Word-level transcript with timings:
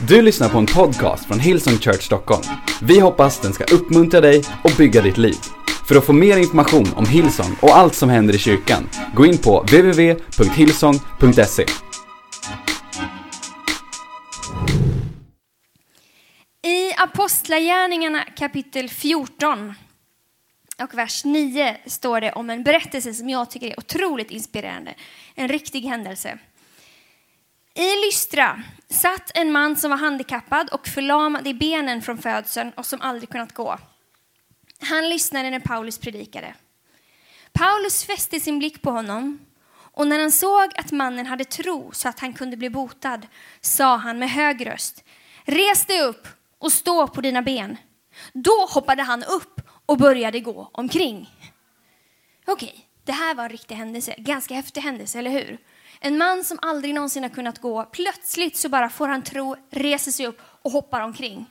Du 0.00 0.22
lyssnar 0.22 0.48
på 0.48 0.58
en 0.58 0.66
podcast 0.66 1.26
från 1.26 1.40
Hillsong 1.40 1.78
Church 1.78 2.02
Stockholm. 2.02 2.42
Vi 2.82 3.00
hoppas 3.00 3.40
den 3.40 3.52
ska 3.52 3.64
uppmuntra 3.64 4.20
dig 4.20 4.42
och 4.64 4.70
bygga 4.78 5.02
ditt 5.02 5.18
liv. 5.18 5.36
För 5.88 5.96
att 5.96 6.06
få 6.06 6.12
mer 6.12 6.36
information 6.36 6.86
om 6.96 7.06
Hillsong 7.06 7.56
och 7.62 7.76
allt 7.76 7.94
som 7.94 8.08
händer 8.08 8.34
i 8.34 8.38
kyrkan, 8.38 8.88
gå 9.14 9.26
in 9.26 9.38
på 9.38 9.60
www.hillsong.se. 9.60 11.66
I 16.68 16.92
Apostlagärningarna 16.96 18.24
kapitel 18.36 18.88
14 18.88 19.74
och 20.82 20.94
vers 20.94 21.24
9 21.24 21.76
står 21.86 22.20
det 22.20 22.32
om 22.32 22.50
en 22.50 22.62
berättelse 22.62 23.14
som 23.14 23.28
jag 23.28 23.50
tycker 23.50 23.66
är 23.66 23.78
otroligt 23.78 24.30
inspirerande. 24.30 24.94
En 25.34 25.48
riktig 25.48 25.80
händelse. 25.80 26.38
I 27.78 28.06
Lystra 28.06 28.62
satt 28.88 29.30
en 29.34 29.52
man 29.52 29.76
som 29.76 29.90
var 29.90 29.98
handikappad 29.98 30.68
och 30.68 30.88
förlamad 30.88 31.46
i 31.46 31.54
benen 31.54 32.02
från 32.02 32.18
födseln 32.18 32.72
och 32.76 32.86
som 32.86 33.00
aldrig 33.00 33.28
kunnat 33.28 33.52
gå. 33.52 33.78
Han 34.80 35.08
lyssnade 35.08 35.50
när 35.50 35.60
Paulus 35.60 35.98
predikade. 35.98 36.54
Paulus 37.52 38.04
fäste 38.04 38.40
sin 38.40 38.58
blick 38.58 38.82
på 38.82 38.90
honom 38.90 39.38
och 39.72 40.06
när 40.06 40.18
han 40.18 40.32
såg 40.32 40.70
att 40.76 40.92
mannen 40.92 41.26
hade 41.26 41.44
tro 41.44 41.90
så 41.92 42.08
att 42.08 42.20
han 42.20 42.32
kunde 42.32 42.56
bli 42.56 42.70
botad 42.70 43.26
sa 43.60 43.96
han 43.96 44.18
med 44.18 44.30
hög 44.30 44.66
röst 44.66 45.04
Res 45.44 45.86
dig 45.86 46.02
upp 46.02 46.28
och 46.58 46.72
stå 46.72 47.06
på 47.08 47.20
dina 47.20 47.42
ben. 47.42 47.76
Då 48.32 48.66
hoppade 48.70 49.02
han 49.02 49.24
upp 49.24 49.60
och 49.86 49.98
började 49.98 50.40
gå 50.40 50.70
omkring. 50.72 51.30
Okej, 52.46 52.88
det 53.04 53.12
här 53.12 53.34
var 53.34 53.44
en 53.44 53.50
riktig 53.50 53.74
händelse. 53.74 54.14
Ganska 54.18 54.54
häftig 54.54 54.80
händelse, 54.80 55.18
eller 55.18 55.30
hur? 55.30 55.58
En 56.00 56.18
man 56.18 56.44
som 56.44 56.58
aldrig 56.62 56.94
någonsin 56.94 57.22
har 57.22 57.30
kunnat 57.30 57.58
gå, 57.58 57.84
plötsligt 57.84 58.56
så 58.56 58.68
bara 58.68 58.88
får 58.88 59.08
han 59.08 59.22
tro, 59.22 59.56
reser 59.70 60.12
sig 60.12 60.26
upp 60.26 60.40
och 60.62 60.70
hoppar 60.70 61.00
omkring. 61.00 61.46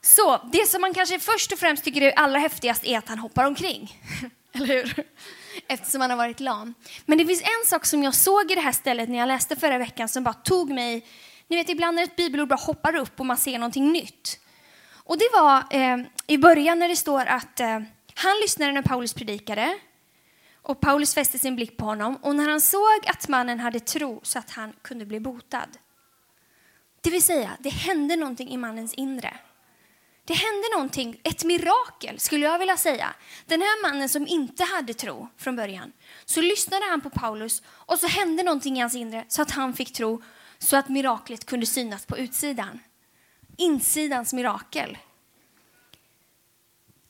Så 0.00 0.40
det 0.52 0.68
som 0.68 0.80
man 0.80 0.94
kanske 0.94 1.18
först 1.18 1.52
och 1.52 1.58
främst 1.58 1.84
tycker 1.84 2.02
är 2.02 2.12
allra 2.12 2.38
häftigast 2.38 2.84
är 2.84 2.98
att 2.98 3.08
han 3.08 3.18
hoppar 3.18 3.44
omkring. 3.44 3.98
Eller 4.52 4.66
hur? 4.66 5.04
Eftersom 5.68 6.00
han 6.00 6.10
har 6.10 6.16
varit 6.16 6.40
lam. 6.40 6.74
Men 7.06 7.18
det 7.18 7.26
finns 7.26 7.42
en 7.42 7.66
sak 7.66 7.86
som 7.86 8.02
jag 8.02 8.14
såg 8.14 8.50
i 8.50 8.54
det 8.54 8.60
här 8.60 8.72
stället 8.72 9.08
när 9.08 9.18
jag 9.18 9.26
läste 9.26 9.56
förra 9.56 9.78
veckan 9.78 10.08
som 10.08 10.24
bara 10.24 10.34
tog 10.34 10.70
mig... 10.70 11.06
Ni 11.48 11.56
vet 11.56 11.68
ibland 11.68 11.94
när 11.96 12.02
ett 12.02 12.16
bibelord 12.16 12.48
bara 12.48 12.60
hoppar 12.60 12.96
upp 12.96 13.20
och 13.20 13.26
man 13.26 13.36
ser 13.36 13.58
någonting 13.58 13.92
nytt. 13.92 14.40
Och 14.92 15.18
det 15.18 15.28
var 15.32 15.64
eh, 15.70 15.98
i 16.26 16.38
början 16.38 16.78
när 16.78 16.88
det 16.88 16.96
står 16.96 17.26
att 17.26 17.60
eh, 17.60 17.80
han 18.14 18.36
lyssnade 18.42 18.72
när 18.72 18.82
Paulus 18.82 19.14
predikade. 19.14 19.78
Och 20.62 20.80
Paulus 20.80 21.14
fäste 21.14 21.38
sin 21.38 21.56
blick 21.56 21.76
på 21.76 21.84
honom 21.84 22.16
och 22.16 22.36
när 22.36 22.48
han 22.48 22.60
såg 22.60 23.06
att 23.06 23.28
mannen 23.28 23.60
hade 23.60 23.80
tro 23.80 24.20
så 24.22 24.38
att 24.38 24.50
han 24.50 24.72
kunde 24.82 25.06
bli 25.06 25.20
botad. 25.20 25.68
Det 27.00 27.10
vill 27.10 27.22
säga, 27.22 27.50
det 27.58 27.70
hände 27.70 28.16
någonting 28.16 28.48
i 28.48 28.56
mannens 28.56 28.94
inre. 28.94 29.36
Det 30.24 30.34
hände 30.34 30.68
någonting, 30.74 31.20
ett 31.22 31.44
mirakel 31.44 32.18
skulle 32.18 32.46
jag 32.46 32.58
vilja 32.58 32.76
säga. 32.76 33.14
Den 33.46 33.60
här 33.60 33.82
mannen 33.82 34.08
som 34.08 34.26
inte 34.26 34.64
hade 34.64 34.94
tro 34.94 35.28
från 35.36 35.56
början, 35.56 35.92
så 36.24 36.40
lyssnade 36.40 36.84
han 36.90 37.00
på 37.00 37.10
Paulus 37.10 37.62
och 37.66 37.98
så 37.98 38.06
hände 38.06 38.42
någonting 38.42 38.76
i 38.76 38.80
hans 38.80 38.94
inre 38.94 39.24
så 39.28 39.42
att 39.42 39.50
han 39.50 39.74
fick 39.74 39.92
tro 39.92 40.22
så 40.58 40.76
att 40.76 40.88
miraklet 40.88 41.44
kunde 41.44 41.66
synas 41.66 42.06
på 42.06 42.18
utsidan. 42.18 42.80
Insidans 43.56 44.32
mirakel. 44.32 44.98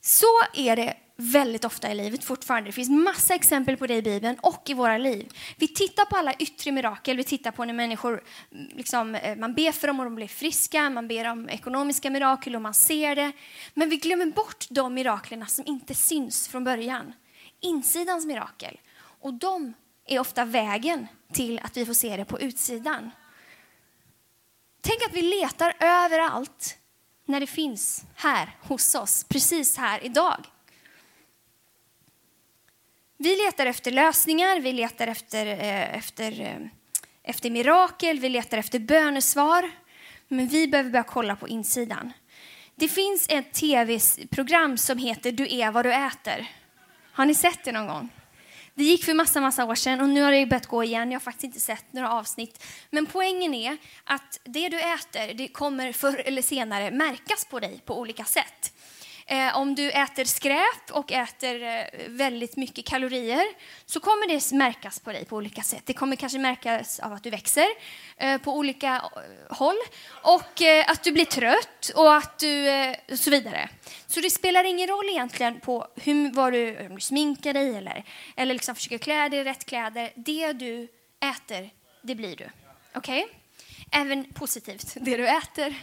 Så 0.00 0.26
är 0.54 0.76
det 0.76 0.96
väldigt 1.16 1.64
ofta 1.64 1.92
i 1.92 1.94
livet 1.94 2.24
fortfarande. 2.24 2.68
Det 2.68 2.72
finns 2.72 2.90
massa 2.90 3.34
exempel 3.34 3.76
på 3.76 3.86
det 3.86 3.94
i 3.94 4.02
Bibeln 4.02 4.36
och 4.40 4.70
i 4.70 4.74
våra 4.74 4.98
liv. 4.98 5.32
Vi 5.56 5.68
tittar 5.68 6.04
på 6.04 6.16
alla 6.16 6.34
yttre 6.34 6.72
mirakel, 6.72 7.16
vi 7.16 7.24
tittar 7.24 7.50
på 7.50 7.64
när 7.64 7.74
människor, 7.74 8.22
mm, 8.52 8.68
liksom, 8.76 9.14
eh, 9.14 9.36
man 9.36 9.54
ber 9.54 9.72
för 9.72 9.86
dem 9.86 10.00
och 10.00 10.04
de 10.04 10.14
blir 10.14 10.28
friska, 10.28 10.90
man 10.90 11.08
ber 11.08 11.30
om 11.30 11.48
ekonomiska 11.48 12.10
mirakel 12.10 12.56
och 12.56 12.62
man 12.62 12.74
ser 12.74 13.16
det. 13.16 13.32
Men 13.74 13.88
vi 13.88 13.96
glömmer 13.96 14.26
bort 14.26 14.66
de 14.70 14.94
miraklerna 14.94 15.46
som 15.46 15.64
inte 15.66 15.94
syns 15.94 16.48
från 16.48 16.64
början. 16.64 17.12
Insidans 17.60 18.26
mirakel. 18.26 18.80
Och 19.20 19.34
de 19.34 19.74
är 20.06 20.18
ofta 20.18 20.44
vägen 20.44 21.06
till 21.32 21.60
att 21.62 21.76
vi 21.76 21.86
får 21.86 21.94
se 21.94 22.16
det 22.16 22.24
på 22.24 22.40
utsidan. 22.40 23.10
Tänk 24.80 25.02
att 25.06 25.12
vi 25.12 25.22
letar 25.22 25.74
överallt 25.80 26.76
när 27.24 27.40
det 27.40 27.46
finns 27.46 28.04
här 28.14 28.56
hos 28.60 28.94
oss, 28.94 29.24
precis 29.28 29.76
här 29.76 30.04
idag. 30.04 30.46
Vi 33.22 33.36
letar 33.36 33.66
efter 33.66 33.90
lösningar, 33.90 34.60
vi 34.60 34.72
letar 34.72 35.06
efter, 35.06 35.46
eh, 35.46 35.96
efter, 35.96 36.40
eh, 36.40 36.56
efter 37.22 37.50
mirakel, 37.50 38.18
vi 38.18 38.28
letar 38.28 38.58
efter 38.58 38.78
bönesvar. 38.78 39.70
Men 40.28 40.48
vi 40.48 40.68
behöver 40.68 40.90
börja 40.90 41.02
kolla 41.02 41.36
på 41.36 41.48
insidan. 41.48 42.12
Det 42.74 42.88
finns 42.88 43.26
ett 43.28 43.52
tv-program 43.52 44.78
som 44.78 44.98
heter 44.98 45.32
Du 45.32 45.54
är 45.54 45.70
vad 45.70 45.84
du 45.84 45.92
äter. 45.92 46.46
Har 47.12 47.24
ni 47.24 47.34
sett 47.34 47.64
det 47.64 47.72
någon 47.72 47.86
gång? 47.86 48.08
Det 48.74 48.84
gick 48.84 49.04
för 49.04 49.14
massa, 49.14 49.40
massa 49.40 49.64
år 49.64 49.74
sedan 49.74 50.00
och 50.00 50.08
nu 50.08 50.22
har 50.22 50.32
det 50.32 50.46
börjat 50.46 50.66
gå 50.66 50.84
igen. 50.84 51.10
Jag 51.10 51.20
har 51.20 51.24
faktiskt 51.24 51.44
inte 51.44 51.60
sett 51.60 51.92
några 51.92 52.12
avsnitt. 52.12 52.64
Men 52.90 53.06
poängen 53.06 53.54
är 53.54 53.76
att 54.04 54.40
det 54.44 54.68
du 54.68 54.80
äter, 54.80 55.34
det 55.34 55.48
kommer 55.48 55.92
förr 55.92 56.22
eller 56.24 56.42
senare 56.42 56.90
märkas 56.90 57.44
på 57.44 57.60
dig 57.60 57.80
på 57.84 57.98
olika 57.98 58.24
sätt. 58.24 58.71
Eh, 59.32 59.56
om 59.56 59.74
du 59.74 59.90
äter 59.90 60.24
skräp 60.24 60.90
och 60.90 61.12
äter 61.12 61.62
eh, 61.62 61.84
väldigt 62.08 62.56
mycket 62.56 62.86
kalorier 62.86 63.44
så 63.86 64.00
kommer 64.00 64.28
det 64.28 64.52
märkas 64.56 65.00
på 65.00 65.12
dig 65.12 65.24
på 65.24 65.36
olika 65.36 65.62
sätt. 65.62 65.82
Det 65.86 65.92
kommer 65.92 66.16
kanske 66.16 66.38
märkas 66.38 67.00
av 67.00 67.12
att 67.12 67.22
du 67.22 67.30
växer 67.30 67.66
eh, 68.16 68.38
på 68.38 68.56
olika 68.56 68.94
eh, 68.96 69.56
håll 69.56 69.76
och 70.22 70.62
eh, 70.62 70.84
att 70.88 71.04
du 71.04 71.12
blir 71.12 71.24
trött 71.24 71.90
och 71.94 72.14
att 72.14 72.38
du, 72.38 72.68
eh, 72.68 72.96
och 73.10 73.18
så 73.18 73.30
vidare. 73.30 73.68
Så 74.06 74.20
det 74.20 74.30
spelar 74.30 74.64
ingen 74.64 74.88
roll 74.88 75.08
egentligen 75.08 75.60
på 75.60 75.88
hur, 75.96 76.32
vad 76.32 76.52
du, 76.52 76.86
om 76.86 76.94
du 76.94 77.00
sminkar 77.00 77.52
dig 77.52 77.76
eller, 77.76 78.04
eller 78.36 78.54
liksom 78.54 78.74
försöker 78.74 78.98
klä 78.98 79.28
dig 79.28 79.40
i 79.40 79.44
rätt 79.44 79.64
kläder. 79.64 80.12
Det 80.16 80.52
du 80.52 80.88
äter, 81.20 81.70
det 82.02 82.14
blir 82.14 82.36
du. 82.36 82.48
Okej? 82.94 83.24
Okay? 83.24 83.36
Även 84.00 84.24
positivt. 84.24 84.96
Det 85.00 85.16
du 85.16 85.28
äter, 85.28 85.74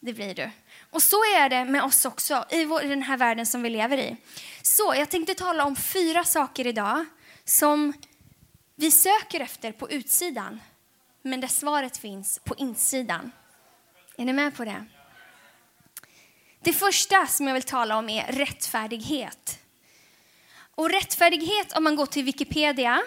det 0.00 0.12
blir 0.12 0.34
du. 0.34 0.50
Och 0.90 1.02
så 1.02 1.16
är 1.16 1.48
det 1.48 1.64
med 1.64 1.82
oss 1.82 2.04
också, 2.04 2.44
i, 2.50 2.64
vår, 2.64 2.82
i 2.82 2.88
den 2.88 3.02
här 3.02 3.16
världen 3.16 3.46
som 3.46 3.62
vi 3.62 3.70
lever 3.70 3.98
i. 3.98 4.16
Så 4.62 4.94
jag 4.96 5.10
tänkte 5.10 5.34
tala 5.34 5.64
om 5.64 5.76
fyra 5.76 6.24
saker 6.24 6.66
idag 6.66 7.04
som 7.44 7.92
vi 8.76 8.90
söker 8.90 9.40
efter 9.40 9.72
på 9.72 9.90
utsidan, 9.90 10.60
men 11.22 11.40
där 11.40 11.48
svaret 11.48 11.96
finns 11.96 12.38
på 12.44 12.54
insidan. 12.58 13.32
Är 14.16 14.24
ni 14.24 14.32
med 14.32 14.56
på 14.56 14.64
det? 14.64 14.84
Det 16.62 16.72
första 16.72 17.26
som 17.26 17.46
jag 17.46 17.54
vill 17.54 17.62
tala 17.62 17.98
om 17.98 18.08
är 18.08 18.32
rättfärdighet. 18.32 19.58
Och 20.74 20.90
rättfärdighet, 20.90 21.76
om 21.76 21.84
man 21.84 21.96
går 21.96 22.06
till 22.06 22.24
Wikipedia, 22.24 23.02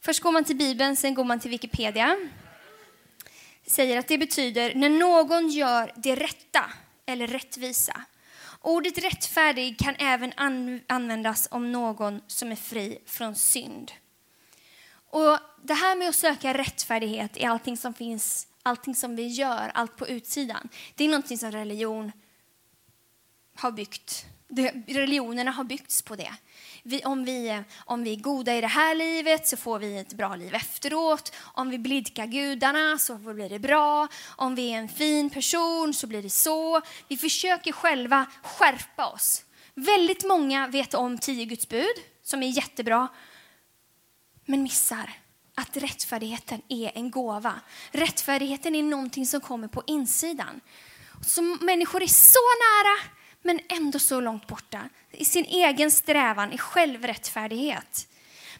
först 0.00 0.20
går 0.20 0.32
man 0.32 0.44
till 0.44 0.56
Bibeln, 0.56 0.96
sen 0.96 1.14
går 1.14 1.24
man 1.24 1.40
till 1.40 1.50
Wikipedia, 1.50 2.16
säger 3.66 3.98
att 3.98 4.08
det 4.08 4.18
betyder 4.18 4.74
när 4.74 4.88
någon 4.88 5.48
gör 5.48 5.92
det 5.96 6.14
rätta 6.14 6.70
eller 7.06 7.26
rättvisa. 7.26 8.02
Ordet 8.60 8.98
rättfärdig 8.98 9.78
kan 9.78 9.94
även 9.98 10.32
användas 10.86 11.48
om 11.50 11.72
någon 11.72 12.20
som 12.26 12.52
är 12.52 12.56
fri 12.56 12.98
från 13.06 13.34
synd. 13.34 13.92
Och 15.10 15.38
Det 15.62 15.74
här 15.74 15.96
med 15.96 16.08
att 16.08 16.16
söka 16.16 16.58
rättfärdighet 16.58 17.36
i 17.36 17.44
allting 17.44 17.76
som 17.76 17.94
finns, 17.94 18.46
allting 18.62 18.94
som 18.94 19.16
vi 19.16 19.26
gör, 19.26 19.70
allt 19.74 19.96
på 19.96 20.08
utsidan. 20.08 20.68
Det 20.94 21.04
är 21.04 21.08
någonting 21.08 21.38
som 21.38 21.52
religion 21.52 22.12
har 23.54 23.70
byggt. 23.70 24.26
religionerna 24.86 25.50
har 25.50 25.64
byggts 25.64 26.02
på 26.02 26.16
det 26.16 26.34
vi, 26.86 27.04
om, 27.04 27.24
vi, 27.24 27.62
om 27.84 28.04
vi 28.04 28.12
är 28.12 28.16
goda 28.16 28.54
i 28.54 28.60
det 28.60 28.66
här 28.66 28.94
livet 28.94 29.46
så 29.46 29.56
får 29.56 29.78
vi 29.78 29.98
ett 29.98 30.12
bra 30.12 30.36
liv 30.36 30.54
efteråt. 30.54 31.34
Om 31.38 31.70
vi 31.70 31.78
blidkar 31.78 32.26
gudarna 32.26 32.98
så 32.98 33.14
blir 33.14 33.48
det 33.48 33.58
bra. 33.58 34.08
Om 34.36 34.54
vi 34.54 34.72
är 34.72 34.78
en 34.78 34.88
fin 34.88 35.30
person 35.30 35.94
så 35.94 36.06
blir 36.06 36.22
det 36.22 36.30
så. 36.30 36.80
Vi 37.08 37.16
försöker 37.16 37.72
själva 37.72 38.26
skärpa 38.42 39.06
oss. 39.06 39.44
Väldigt 39.74 40.24
många 40.24 40.66
vet 40.66 40.94
om 40.94 41.18
tio 41.18 41.44
Guds 41.44 41.68
bud, 41.68 41.96
som 42.22 42.42
är 42.42 42.48
jättebra, 42.48 43.08
men 44.44 44.62
missar 44.62 45.12
att 45.54 45.76
rättfärdigheten 45.76 46.62
är 46.68 46.92
en 46.94 47.10
gåva. 47.10 47.60
Rättfärdigheten 47.90 48.74
är 48.74 48.82
någonting 48.82 49.26
som 49.26 49.40
kommer 49.40 49.68
på 49.68 49.82
insidan. 49.86 50.60
Så 51.26 51.42
människor 51.42 52.02
är 52.02 52.06
så 52.06 52.38
nära 52.38 53.15
men 53.46 53.60
ändå 53.68 53.98
så 53.98 54.20
långt 54.20 54.46
borta 54.46 54.80
i 55.10 55.24
sin 55.24 55.44
egen 55.44 55.90
strävan 55.90 56.52
i 56.52 56.58
självrättfärdighet. 56.58 58.08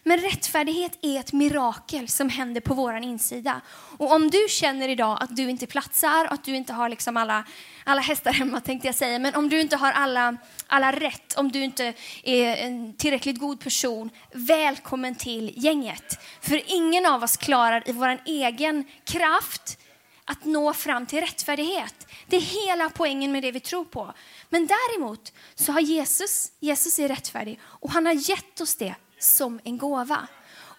Men 0.03 0.19
rättfärdighet 0.19 0.99
är 1.01 1.19
ett 1.19 1.33
mirakel 1.33 2.07
som 2.07 2.29
händer 2.29 2.61
på 2.61 2.73
vår 2.73 2.97
insida. 2.97 3.61
Och 3.97 4.11
om 4.11 4.29
du 4.29 4.45
känner 4.49 4.89
idag 4.89 5.17
att 5.21 5.35
du 5.35 5.49
inte 5.49 5.67
platsar, 5.67 6.25
att 6.25 6.43
du 6.43 6.55
inte 6.55 6.73
har 6.73 6.89
liksom 6.89 7.17
alla, 7.17 7.43
alla 7.83 8.01
hästar 8.01 8.33
hemma 8.33 8.59
tänkte 8.59 8.87
jag 8.87 8.95
säga, 8.95 9.19
men 9.19 9.35
om 9.35 9.49
du 9.49 9.61
inte 9.61 9.75
har 9.75 9.91
alla, 9.91 10.37
alla 10.67 10.91
rätt, 10.91 11.33
om 11.37 11.51
du 11.51 11.63
inte 11.63 11.93
är 12.23 12.55
en 12.55 12.93
tillräckligt 12.93 13.39
god 13.39 13.59
person, 13.59 14.09
välkommen 14.33 15.15
till 15.15 15.53
gänget. 15.55 16.19
För 16.41 16.61
ingen 16.65 17.05
av 17.05 17.23
oss 17.23 17.37
klarar 17.37 17.89
i 17.89 17.91
vår 17.91 18.17
egen 18.25 18.85
kraft 19.03 19.77
att 20.25 20.45
nå 20.45 20.73
fram 20.73 21.05
till 21.05 21.21
rättfärdighet. 21.21 22.06
Det 22.27 22.35
är 22.35 22.67
hela 22.67 22.89
poängen 22.89 23.31
med 23.31 23.43
det 23.43 23.51
vi 23.51 23.59
tror 23.59 23.85
på. 23.85 24.13
Men 24.49 24.67
däremot 24.67 25.33
så 25.55 25.71
har 25.71 25.79
Jesus, 25.79 26.51
Jesus 26.59 26.99
är 26.99 27.07
rättfärdig 27.07 27.59
och 27.63 27.91
han 27.91 28.05
har 28.05 28.29
gett 28.29 28.61
oss 28.61 28.75
det 28.75 28.95
som 29.19 29.59
en 29.63 29.77
gåva. 29.77 30.27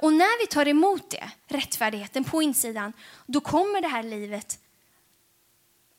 Och 0.00 0.12
när 0.12 0.40
vi 0.40 0.46
tar 0.46 0.68
emot 0.68 1.10
det, 1.10 1.30
rättfärdigheten 1.46 2.24
på 2.24 2.42
insidan, 2.42 2.92
då 3.26 3.40
kommer 3.40 3.80
det 3.80 3.88
här 3.88 4.02
livet 4.02 4.58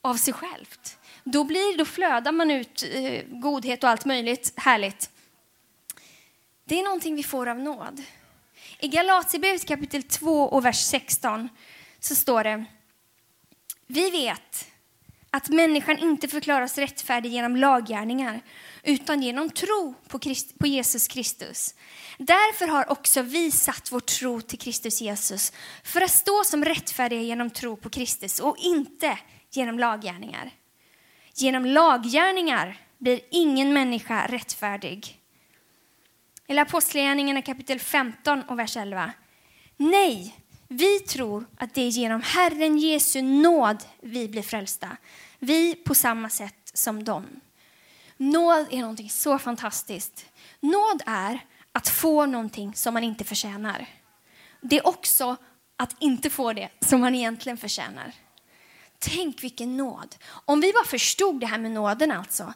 av 0.01 0.15
sig 0.15 0.33
självt. 0.33 0.97
Då, 1.23 1.43
blir, 1.43 1.77
då 1.77 1.85
flödar 1.85 2.31
man 2.31 2.51
ut 2.51 2.83
eh, 2.91 3.23
godhet 3.27 3.83
och 3.83 3.89
allt 3.89 4.05
möjligt 4.05 4.53
härligt. 4.55 5.09
Det 6.65 6.79
är 6.79 6.83
någonting 6.83 7.15
vi 7.15 7.23
får 7.23 7.47
av 7.47 7.59
nåd. 7.59 8.03
I 8.79 8.87
Galaterbrevet 8.87 9.67
kapitel 9.67 10.03
2 10.03 10.43
och 10.43 10.65
vers 10.65 10.81
16 10.81 11.49
så 11.99 12.15
står 12.15 12.43
det 12.43 12.65
Vi 13.87 14.09
vet 14.09 14.68
att 15.31 15.49
människan 15.49 15.97
inte 15.97 16.27
förklaras 16.27 16.77
rättfärdig 16.77 17.31
genom 17.31 17.55
laggärningar 17.55 18.41
utan 18.83 19.21
genom 19.21 19.49
tro 19.49 19.93
på, 20.07 20.19
Christ, 20.19 20.59
på 20.59 20.67
Jesus 20.67 21.07
Kristus. 21.07 21.75
Därför 22.17 22.67
har 22.67 22.91
också 22.91 23.21
vi 23.21 23.51
satt 23.51 23.91
vår 23.91 23.99
tro 23.99 24.41
till 24.41 24.59
Kristus 24.59 25.01
Jesus 25.01 25.53
för 25.83 26.01
att 26.01 26.11
stå 26.11 26.43
som 26.43 26.65
rättfärdiga 26.65 27.21
genom 27.21 27.49
tro 27.49 27.75
på 27.75 27.89
Kristus 27.89 28.39
och 28.39 28.57
inte 28.57 29.17
genom 29.51 29.79
laggärningar. 29.79 30.51
Genom 31.35 31.65
laggärningar 31.65 32.77
blir 32.97 33.19
ingen 33.31 33.73
människa 33.73 34.27
rättfärdig. 34.27 35.19
Eller 36.47 36.61
Apostlagärningarna 36.61 37.41
kapitel 37.41 37.79
15 37.79 38.43
och 38.43 38.59
vers 38.59 38.77
11. 38.77 39.11
Nej, 39.77 40.35
vi 40.71 40.99
tror 40.99 41.45
att 41.57 41.73
det 41.73 41.81
är 41.81 41.89
genom 41.89 42.21
Herren 42.21 42.77
Jesu 42.77 43.21
nåd 43.21 43.83
vi 44.01 44.27
blir 44.27 44.41
frälsta. 44.41 44.97
Vi 45.39 45.75
på 45.75 45.95
samma 45.95 46.29
sätt 46.29 46.71
som 46.73 47.03
dem. 47.03 47.25
Nåd 48.17 48.67
är 48.71 48.79
någonting 48.79 49.09
så 49.09 49.39
fantastiskt. 49.39 50.25
Nåd 50.59 51.01
är 51.05 51.39
att 51.71 51.89
få 51.89 52.25
någonting 52.25 52.75
som 52.75 52.93
man 52.93 53.03
inte 53.03 53.23
förtjänar. 53.23 53.85
Det 54.61 54.77
är 54.77 54.87
också 54.87 55.35
att 55.75 55.95
inte 55.99 56.29
få 56.29 56.53
det 56.53 56.69
som 56.79 57.01
man 57.01 57.15
egentligen 57.15 57.57
förtjänar. 57.57 58.13
Tänk 58.99 59.43
vilken 59.43 59.77
nåd. 59.77 60.15
Om 60.45 60.61
vi 60.61 60.73
bara 60.73 60.85
förstod 60.85 61.39
det 61.39 61.45
här 61.47 61.57
med 61.57 61.71
nåden 61.71 62.11
alltså. 62.11 62.53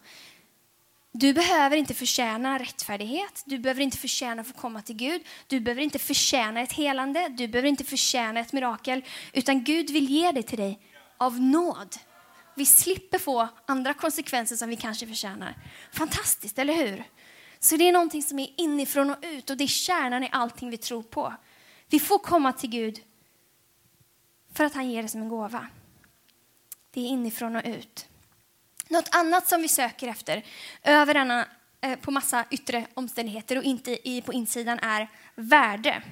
Du 1.15 1.33
behöver 1.33 1.77
inte 1.77 1.94
förtjäna 1.94 2.60
rättfärdighet, 2.60 3.44
du 3.45 3.60
behöver 3.60 3.81
inte 3.81 3.98
förtjäna 3.98 4.42
att 4.42 4.48
få 4.48 4.54
komma 4.54 4.81
till 4.81 4.95
Gud, 4.95 5.21
du 5.48 5.60
behöver 5.60 5.81
inte 5.81 6.00
förtjäna 6.00 6.62
ett 6.62 6.71
helande, 6.71 7.27
du 7.30 7.48
behöver 7.48 7.69
inte 7.69 7.83
förtjäna 7.83 8.39
ett 8.39 8.54
mirakel, 8.54 9.06
utan 9.33 9.63
Gud 9.63 9.89
vill 9.89 10.10
ge 10.10 10.31
det 10.31 10.44
till 10.44 10.57
dig 10.57 10.80
av 11.18 11.42
nåd. 11.42 11.95
Vi 12.56 12.65
slipper 12.65 13.19
få 13.19 13.48
andra 13.65 13.94
konsekvenser 13.94 14.56
som 14.56 14.69
vi 14.69 14.75
kanske 14.75 15.07
förtjänar. 15.07 15.57
Fantastiskt, 15.92 16.60
eller 16.60 16.74
hur? 16.74 17.04
Så 17.60 17.77
det 17.77 17.88
är 17.88 17.94
någonting 17.94 18.24
som 18.24 18.39
är 18.39 18.54
inifrån 18.57 19.10
och 19.10 19.18
ut 19.21 19.50
och 19.50 19.57
det 19.57 19.63
är 19.63 19.68
kärnan 19.68 20.24
i 20.24 20.30
allting 20.31 20.69
vi 20.69 20.77
tror 20.77 21.04
på. 21.04 21.33
Vi 21.89 22.00
får 22.00 22.19
komma 22.19 22.54
till 22.54 22.69
Gud 22.69 23.00
för 24.54 24.63
att 24.63 24.74
han 24.74 24.92
ger 24.92 25.04
det 25.04 25.10
som 25.10 25.21
en 25.21 25.30
gåva. 25.30 25.68
Det 26.92 27.01
är 27.01 27.06
inifrån 27.06 27.56
och 27.56 27.65
ut. 27.65 28.07
Något 28.88 29.16
annat 29.16 29.48
som 29.48 29.62
vi 29.62 29.68
söker 29.68 30.08
efter 30.08 30.46
över 30.84 31.14
denna, 31.14 31.48
eh, 31.82 32.00
på 32.00 32.12
massa 32.12 32.46
yttre 32.52 32.88
omständigheter 32.94 33.58
och 33.58 33.64
inte 33.64 34.10
i, 34.10 34.22
på 34.22 34.34
insidan 34.34 34.80
är 34.80 35.10
värde. 35.36 36.04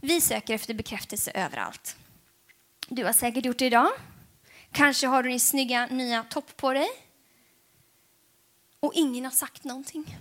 Vi 0.00 0.20
söker 0.20 0.54
efter 0.54 0.74
bekräftelse 0.74 1.30
överallt. 1.34 1.96
Du 2.88 3.04
har 3.04 3.12
säkert 3.12 3.44
gjort 3.44 3.58
det 3.58 3.66
idag. 3.66 3.90
Kanske 4.72 5.06
har 5.06 5.22
du 5.22 5.28
din 5.28 5.40
snygga 5.40 5.86
nya 5.86 6.22
topp 6.22 6.56
på 6.56 6.72
dig. 6.72 6.88
Och 8.80 8.92
ingen 8.94 9.24
har 9.24 9.32
sagt 9.32 9.64
någonting. 9.64 10.16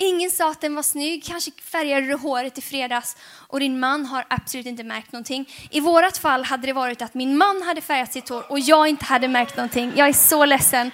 Ingen 0.00 0.30
sa 0.30 0.50
att 0.50 0.60
den 0.60 0.74
var 0.74 0.82
snygg. 0.82 1.24
Kanske 1.24 1.50
färgade 1.62 2.06
du 2.06 2.14
håret 2.14 2.58
i 2.58 2.60
fredags 2.60 3.16
och 3.48 3.60
din 3.60 3.80
man 3.80 4.06
har 4.06 4.26
absolut 4.30 4.66
inte 4.66 4.84
märkt 4.84 5.12
någonting. 5.12 5.48
I 5.70 5.80
vårat 5.80 6.18
fall 6.18 6.44
hade 6.44 6.66
det 6.66 6.72
varit 6.72 7.02
att 7.02 7.14
min 7.14 7.36
man 7.36 7.62
hade 7.62 7.80
färgat 7.80 8.12
sitt 8.12 8.28
hår 8.28 8.44
och 8.48 8.60
jag 8.60 8.88
inte 8.88 9.04
hade 9.04 9.28
märkt 9.28 9.56
någonting. 9.56 9.92
Jag 9.96 10.08
är 10.08 10.12
så 10.12 10.44
ledsen. 10.44 10.90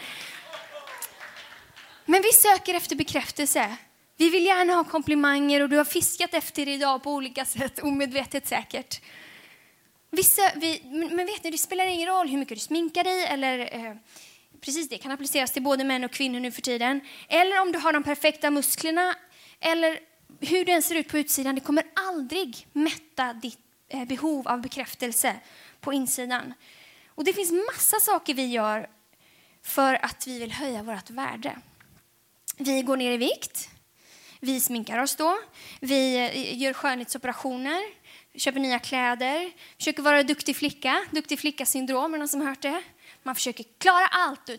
Men 2.05 2.23
vi 2.23 2.33
söker 2.33 2.75
efter 2.75 2.97
bekräftelse. 2.97 3.77
Vi 4.17 4.31
vill 4.31 4.47
gärna 4.47 4.75
ha 4.75 4.85
komplimanger 4.85 5.63
och 5.63 5.69
du 5.69 5.77
har 5.77 5.85
fiskat 5.85 6.35
efter 6.35 6.67
det 6.67 6.73
idag 6.73 7.03
på 7.03 7.13
olika 7.13 7.45
sätt, 7.45 7.79
omedvetet 7.79 8.47
säkert. 8.47 9.01
Vissa, 10.11 10.43
vi, 10.57 10.83
men 10.85 11.27
vet 11.27 11.45
ni, 11.45 11.51
det 11.51 11.59
spelar 11.59 11.87
ingen 11.87 12.09
roll 12.09 12.29
hur 12.29 12.39
mycket 12.39 12.57
du 12.57 12.61
sminkar 12.61 13.05
dig 13.05 13.25
eller 13.25 13.59
eh, 13.59 13.97
precis 14.65 14.89
det 14.89 14.99
kan 14.99 15.13
appliceras 15.13 15.53
till 15.53 15.63
både 15.63 15.85
män 15.85 16.05
och 16.05 16.11
kvinnor 16.11 16.41
nu 16.41 16.51
för 16.51 16.63
tiden. 16.63 17.01
Eller 17.29 17.63
om 17.63 17.73
du 17.73 17.79
har 17.79 17.93
de 17.93 18.03
perfekta 18.03 18.51
musklerna 18.51 19.15
eller 19.61 20.01
hur 20.41 20.65
den 20.65 20.83
ser 20.83 20.95
ut 20.95 21.09
på 21.09 21.19
utsidan. 21.19 21.55
Det 21.55 21.61
kommer 21.61 21.85
aldrig 21.95 22.67
mätta 22.73 23.33
ditt 23.33 23.59
eh, 23.89 24.05
behov 24.05 24.49
av 24.49 24.61
bekräftelse 24.61 25.37
på 25.81 25.93
insidan. 25.93 26.55
Och 27.09 27.25
det 27.25 27.33
finns 27.33 27.53
massa 27.53 28.01
saker 28.01 28.35
vi 28.35 28.47
gör 28.47 28.89
för 29.63 30.05
att 30.05 30.27
vi 30.27 30.39
vill 30.39 30.53
höja 30.53 30.83
vårt 30.83 31.11
värde. 31.11 31.57
Vi 32.57 32.83
går 32.83 32.97
ner 32.97 33.13
i 33.13 33.17
vikt. 33.17 33.71
Vi 34.41 34.61
sminkar 34.61 34.99
oss 34.99 35.17
då. 35.17 35.39
Vi 35.81 36.17
eh, 36.17 36.63
gör 36.63 36.73
skönhetsoperationer 36.73 37.81
köper 38.35 38.61
nya 38.61 38.79
kläder, 38.79 39.53
försöker 39.79 40.03
vara 40.03 40.23
duktig 40.23 40.57
flicka, 40.57 41.05
duktig 41.11 41.39
flicka-syndrom, 41.39 42.15
är 42.15 42.19
någon 42.19 42.29
som 42.29 42.41
har 42.41 42.49
hört 42.49 42.63
det? 42.63 42.83
Man 43.27 43.35
försöker 43.35 43.65
klara 43.79 44.07
allt, 44.07 44.51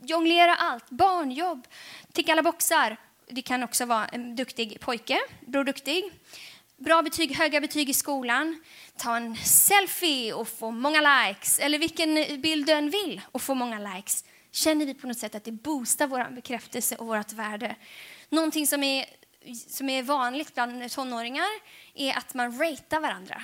jonglera 0.00 0.54
allt, 0.54 0.90
barnjobb, 0.90 1.66
ticka 2.12 2.32
alla 2.32 2.42
boxar. 2.42 2.96
Det 3.26 3.42
kan 3.42 3.62
också 3.62 3.84
vara 3.84 4.06
en 4.06 4.36
duktig 4.36 4.80
pojke, 4.80 5.18
Bror 5.46 5.64
Duktig. 5.64 6.10
Bra 6.76 7.02
betyg, 7.02 7.36
höga 7.36 7.60
betyg 7.60 7.90
i 7.90 7.94
skolan, 7.94 8.62
ta 8.96 9.16
en 9.16 9.36
selfie 9.36 10.32
och 10.32 10.48
få 10.48 10.70
många 10.70 11.26
likes, 11.26 11.58
eller 11.58 11.78
vilken 11.78 12.14
bild 12.42 12.66
du 12.66 12.72
än 12.72 12.90
vill 12.90 13.20
och 13.32 13.42
få 13.42 13.54
många 13.54 13.94
likes. 13.94 14.24
Känner 14.50 14.86
vi 14.86 14.94
på 14.94 15.06
något 15.06 15.18
sätt 15.18 15.34
att 15.34 15.44
det 15.44 15.52
boostar 15.52 16.06
vår 16.06 16.30
bekräftelse 16.30 16.96
och 16.96 17.06
vårt 17.06 17.32
värde? 17.32 17.76
Någonting 18.28 18.66
som 18.66 18.82
är 18.82 19.06
som 19.68 19.88
är 19.88 20.02
vanligt 20.02 20.54
bland 20.54 20.90
tonåringar 20.90 21.48
är 21.94 22.18
att 22.18 22.34
man 22.34 22.58
ratear 22.58 23.00
varandra. 23.00 23.42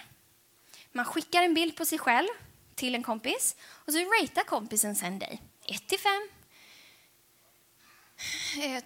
Man 0.93 1.05
skickar 1.05 1.43
en 1.43 1.55
bild 1.55 1.77
på 1.77 1.85
sig 1.85 1.99
själv 1.99 2.29
till 2.79 2.95
en 2.95 3.03
kompis 3.03 3.57
och 3.61 3.93
så 3.93 3.99
ratear 3.99 4.45
kompisen 4.45 4.95
sen 4.95 5.19
dig. 5.19 5.43
1 5.67 5.87
till 5.87 5.99
5. 5.99 6.29
Eh, 8.63 8.83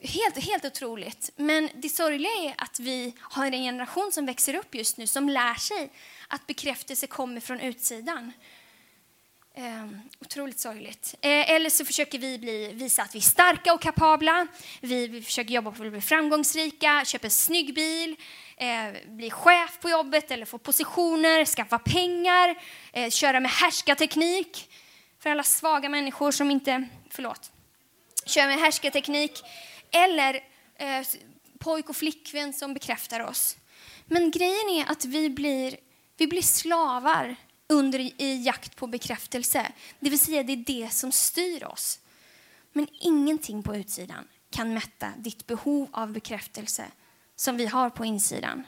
helt, 0.00 0.44
helt 0.44 0.64
otroligt. 0.64 1.30
Men 1.36 1.68
det 1.74 1.88
sorgliga 1.88 2.30
är 2.30 2.54
att 2.58 2.80
vi 2.80 3.14
har 3.20 3.46
en 3.46 3.52
generation 3.52 4.12
som 4.12 4.26
växer 4.26 4.54
upp 4.54 4.74
just 4.74 4.96
nu 4.96 5.06
som 5.06 5.28
lär 5.28 5.54
sig 5.54 5.90
att 6.28 6.46
bekräftelse 6.46 7.06
kommer 7.06 7.40
från 7.40 7.60
utsidan. 7.60 8.32
Eh, 9.54 9.86
otroligt 10.20 10.58
sorgligt. 10.58 11.14
Eh, 11.20 11.50
eller 11.50 11.70
så 11.70 11.84
försöker 11.84 12.18
vi 12.18 12.38
bli, 12.38 12.72
visa 12.72 13.02
att 13.02 13.14
vi 13.14 13.18
är 13.18 13.22
starka 13.22 13.74
och 13.74 13.80
kapabla. 13.80 14.46
Vi, 14.80 15.06
vi 15.06 15.22
försöker 15.22 15.50
jobba 15.54 15.72
för 15.72 15.86
att 15.86 15.92
bli 15.92 16.00
framgångsrika, 16.00 17.04
köpa 17.04 17.26
en 17.26 17.30
snygg 17.30 17.74
bil, 17.74 18.16
eh, 18.58 19.08
bli 19.08 19.30
chef 19.30 19.78
på 19.80 19.90
jobbet 19.90 20.30
eller 20.30 20.46
få 20.46 20.58
positioner, 20.58 21.44
skaffa 21.44 21.78
pengar, 21.78 22.58
eh, 22.92 23.10
köra 23.10 23.40
med 23.40 23.50
härskarteknik. 23.50 24.70
För 25.18 25.30
alla 25.30 25.42
svaga 25.42 25.88
människor 25.88 26.30
som 26.30 26.50
inte, 26.50 26.88
förlåt, 27.10 27.52
kör 28.26 28.46
med 28.46 28.58
härskarteknik. 28.58 29.42
Eller 29.90 30.34
eh, 30.76 31.06
pojk 31.58 31.88
och 31.88 31.96
flickvän 31.96 32.52
som 32.52 32.74
bekräftar 32.74 33.20
oss. 33.20 33.56
Men 34.06 34.30
grejen 34.30 34.68
är 34.68 34.92
att 34.92 35.04
vi 35.04 35.30
blir, 35.30 35.76
vi 36.16 36.26
blir 36.26 36.42
slavar 36.42 37.36
under 37.68 37.98
i 37.98 38.42
jakt 38.44 38.76
på 38.76 38.86
bekräftelse. 38.86 39.72
Det 40.00 40.10
vill 40.10 40.18
säga, 40.18 40.42
det 40.42 40.52
är 40.52 40.56
det 40.56 40.92
som 40.92 41.12
styr 41.12 41.64
oss. 41.64 42.00
Men 42.72 42.86
ingenting 43.00 43.62
på 43.62 43.76
utsidan 43.76 44.28
kan 44.50 44.74
mätta 44.74 45.12
ditt 45.16 45.46
behov 45.46 45.88
av 45.92 46.12
bekräftelse 46.12 46.84
som 47.38 47.56
vi 47.56 47.66
har 47.66 47.90
på 47.90 48.04
insidan. 48.04 48.66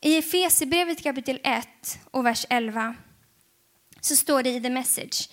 I 0.00 0.16
Efesierbrevet 0.18 1.02
kapitel 1.02 1.40
1 1.44 1.68
och 2.10 2.26
vers 2.26 2.46
11 2.50 2.94
så 4.00 4.16
står 4.16 4.42
det 4.42 4.50
i 4.50 4.60
The 4.60 4.70
Message. 4.70 5.28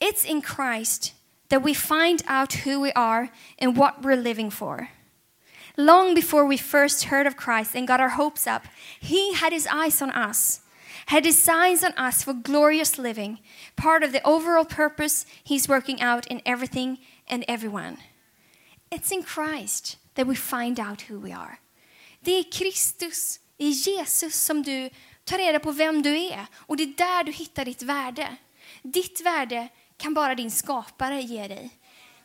It's 0.00 0.24
in 0.24 0.42
Christ 0.42 1.14
that 1.48 1.62
we 1.62 1.74
find 1.74 2.22
out 2.28 2.66
who 2.66 2.82
we 2.82 2.92
are 2.94 3.28
and 3.58 3.76
what 3.76 3.94
we're 4.02 4.22
living 4.22 4.50
for. 4.50 4.86
Long 5.76 6.14
before 6.14 6.48
we 6.48 6.58
first 6.58 7.04
heard 7.04 7.26
of 7.26 7.34
Christ 7.34 7.76
and 7.76 7.88
got 7.88 8.00
our 8.00 8.16
hopes 8.16 8.46
up, 8.46 8.62
he 9.00 9.34
had 9.34 9.52
his 9.52 9.66
eyes 9.66 10.02
on 10.02 10.10
us 10.10 10.60
had 11.10 11.24
designs 11.24 11.82
on 11.82 11.92
us 11.94 12.22
for 12.22 12.32
glorious 12.32 12.96
living, 12.96 13.40
part 13.74 14.04
of 14.04 14.12
the 14.12 14.24
overall 14.24 14.64
purpose 14.64 15.26
He's 15.42 15.68
working 15.68 16.00
out 16.00 16.24
in 16.28 16.40
everything 16.46 16.98
and 17.28 17.44
everyone. 17.48 17.98
It's 18.90 19.12
in 19.12 19.22
Christ 19.22 19.98
that 20.14 20.26
we 20.26 20.34
find 20.34 20.80
out 20.80 21.10
who 21.10 21.20
we 21.20 21.36
are. 21.36 21.58
Det 22.20 22.32
är 22.32 22.52
Kristus, 22.52 23.40
i 23.58 23.68
Jesus 23.68 24.34
som 24.34 24.62
du 24.62 24.90
tar 25.24 25.38
reda 25.38 25.58
på 25.58 25.72
vem 25.72 26.02
du 26.02 26.18
är. 26.18 26.46
Och 26.54 26.76
det 26.76 26.82
är 26.82 26.86
där 26.96 27.24
du 27.24 27.32
hittar 27.32 27.64
ditt 27.64 27.82
värde. 27.82 28.36
Ditt 28.82 29.20
värde 29.20 29.68
kan 29.96 30.14
bara 30.14 30.34
din 30.34 30.50
skapare 30.50 31.20
ge 31.20 31.48
dig. 31.48 31.70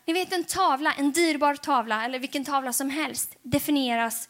Ni 0.04 0.12
vet 0.12 0.32
en 0.32 0.44
tavla, 0.44 0.92
en 0.92 1.12
dyrbar 1.12 1.54
tavla 1.54 2.04
eller 2.04 2.18
vilken 2.18 2.44
tavla 2.44 2.72
som 2.72 2.90
helst 2.90 3.36
definieras, 3.42 4.28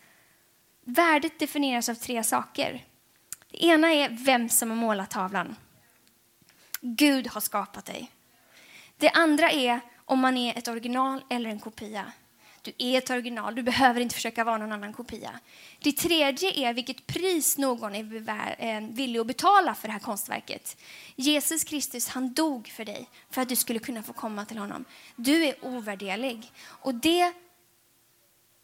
värdet 0.85 1.39
definieras 1.39 1.89
av 1.89 1.95
tre 1.95 2.25
saker. 2.25 2.85
Det 3.51 3.65
ena 3.65 3.93
är 3.93 4.09
vem 4.09 4.49
som 4.49 4.71
har 4.71 4.77
målat 4.77 5.11
tavlan. 5.11 5.57
Gud 6.81 7.27
har 7.27 7.41
skapat 7.41 7.85
dig. 7.85 8.11
Det 8.97 9.11
andra 9.11 9.51
är 9.51 9.81
om 10.05 10.21
man 10.21 10.37
är 10.37 10.59
ett 10.59 10.69
original 10.69 11.25
eller 11.31 11.51
en 11.51 11.61
kopia. 11.61 12.13
Du 12.67 12.73
är 12.79 12.99
ett 12.99 13.11
original, 13.11 13.55
du 13.55 13.63
behöver 13.63 14.01
inte 14.01 14.15
försöka 14.15 14.45
vara 14.45 14.59
någon 14.59 14.73
annan 14.73 14.93
kopia. 14.93 15.41
Det 15.79 15.93
tredje 15.93 16.53
är 16.53 16.75
vilket 16.75 17.07
pris 17.07 17.59
någon 17.59 17.95
är 17.95 18.57
eh, 18.59 18.81
villig 18.81 19.21
att 19.21 19.27
betala 19.27 19.75
för 19.75 19.89
det 19.89 19.93
här 19.93 20.01
konstverket. 20.01 20.77
Jesus 21.17 21.65
Kristus, 21.65 22.09
han 22.09 22.33
dog 22.33 22.69
för 22.69 22.85
dig 22.85 23.09
för 23.31 23.43
att 23.43 23.49
du 23.49 23.57
skulle 23.57 23.79
kunna 23.79 24.03
få 24.03 24.13
komma 24.13 24.45
till 24.45 24.59
honom. 24.59 24.85
Du 25.17 25.45
är 25.45 25.55
ovärderlig. 25.65 26.53
Och 26.59 26.95
det, 26.95 27.33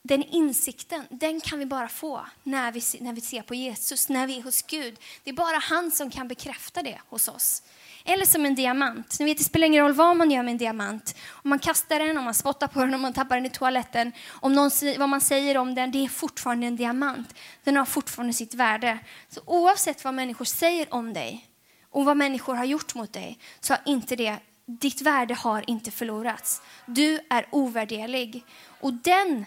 den 0.02 0.22
insikten, 0.22 1.04
den 1.10 1.40
kan 1.40 1.58
vi 1.58 1.66
bara 1.66 1.88
få 1.88 2.26
när 2.42 2.72
vi, 2.72 2.82
när 3.00 3.12
vi 3.12 3.20
ser 3.20 3.42
på 3.42 3.54
Jesus, 3.54 4.08
när 4.08 4.26
vi 4.26 4.38
är 4.38 4.42
hos 4.42 4.62
Gud. 4.62 4.98
Det 5.24 5.30
är 5.30 5.34
bara 5.34 5.58
han 5.58 5.90
som 5.90 6.10
kan 6.10 6.28
bekräfta 6.28 6.82
det 6.82 6.98
hos 7.08 7.28
oss. 7.28 7.62
Eller 8.04 8.24
som 8.24 8.46
en 8.46 8.54
diamant. 8.54 9.16
Ni 9.18 9.24
vet, 9.24 9.38
det 9.38 9.44
spelar 9.44 9.66
ingen 9.66 9.82
roll 9.82 9.92
vad 9.92 10.16
man 10.16 10.30
gör 10.30 10.42
med 10.42 10.52
en 10.52 10.58
diamant. 10.58 11.16
Om 11.28 11.50
man 11.50 11.58
kastar 11.58 11.98
den, 11.98 12.18
om 12.18 12.24
man 12.24 12.34
spottar 12.34 12.66
på 12.66 12.80
den, 12.80 12.94
om 12.94 13.00
man 13.00 13.12
tappar 13.12 13.36
den 13.36 13.46
i 13.46 13.50
toaletten. 13.50 14.12
Om 14.28 14.52
någon, 14.52 14.70
vad 14.98 15.08
man 15.08 15.20
säger 15.20 15.56
om 15.56 15.74
den, 15.74 15.90
det 15.90 16.04
är 16.04 16.08
fortfarande 16.08 16.66
en 16.66 16.76
diamant. 16.76 17.34
Den 17.64 17.76
har 17.76 17.84
fortfarande 17.84 18.32
sitt 18.32 18.54
värde. 18.54 18.98
Så 19.28 19.40
oavsett 19.46 20.04
vad 20.04 20.14
människor 20.14 20.44
säger 20.44 20.94
om 20.94 21.12
dig 21.12 21.48
och 21.90 22.04
vad 22.04 22.16
människor 22.16 22.54
har 22.54 22.64
gjort 22.64 22.94
mot 22.94 23.12
dig 23.12 23.38
så 23.60 23.72
har 23.72 23.80
inte 23.84 24.16
det, 24.16 24.36
ditt 24.66 25.02
värde 25.02 25.34
har 25.34 25.70
inte 25.70 25.90
förlorats. 25.90 26.62
Du 26.86 27.20
är 27.30 27.46
ovärderlig. 27.50 28.44
Och 28.80 28.92
den 28.92 29.44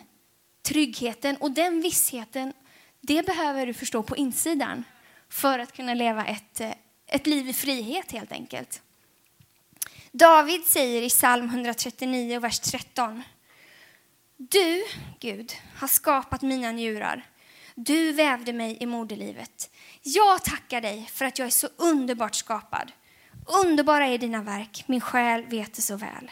tryggheten 0.65 1.37
och 1.37 1.51
den 1.51 1.81
vissheten, 1.81 2.53
det 3.01 3.25
behöver 3.25 3.65
du 3.65 3.73
förstå 3.73 4.03
på 4.03 4.15
insidan 4.17 4.83
för 5.29 5.59
att 5.59 5.75
kunna 5.75 5.93
leva 5.93 6.25
ett 6.25 6.61
eh, 6.61 6.71
ett 7.07 7.27
liv 7.27 7.49
i 7.49 7.53
frihet 7.53 8.11
helt 8.11 8.31
enkelt. 8.31 8.81
David 10.11 10.65
säger 10.65 11.01
i 11.01 11.09
psalm 11.09 11.45
139, 11.45 12.39
vers 12.39 12.59
13. 12.59 13.23
Du, 14.37 14.83
Gud, 15.19 15.53
har 15.75 15.87
skapat 15.87 16.41
mina 16.41 16.71
njurar. 16.71 17.25
Du 17.75 18.11
vävde 18.11 18.53
mig 18.53 18.77
i 18.79 18.85
moderlivet. 18.85 19.69
Jag 20.01 20.43
tackar 20.43 20.81
dig 20.81 21.09
för 21.11 21.25
att 21.25 21.39
jag 21.39 21.45
är 21.45 21.49
så 21.49 21.69
underbart 21.75 22.35
skapad. 22.35 22.91
Underbara 23.45 24.07
är 24.07 24.17
dina 24.17 24.41
verk, 24.41 24.83
min 24.87 25.01
själ 25.01 25.45
vet 25.45 25.73
det 25.73 25.81
så 25.81 25.95
väl. 25.95 26.31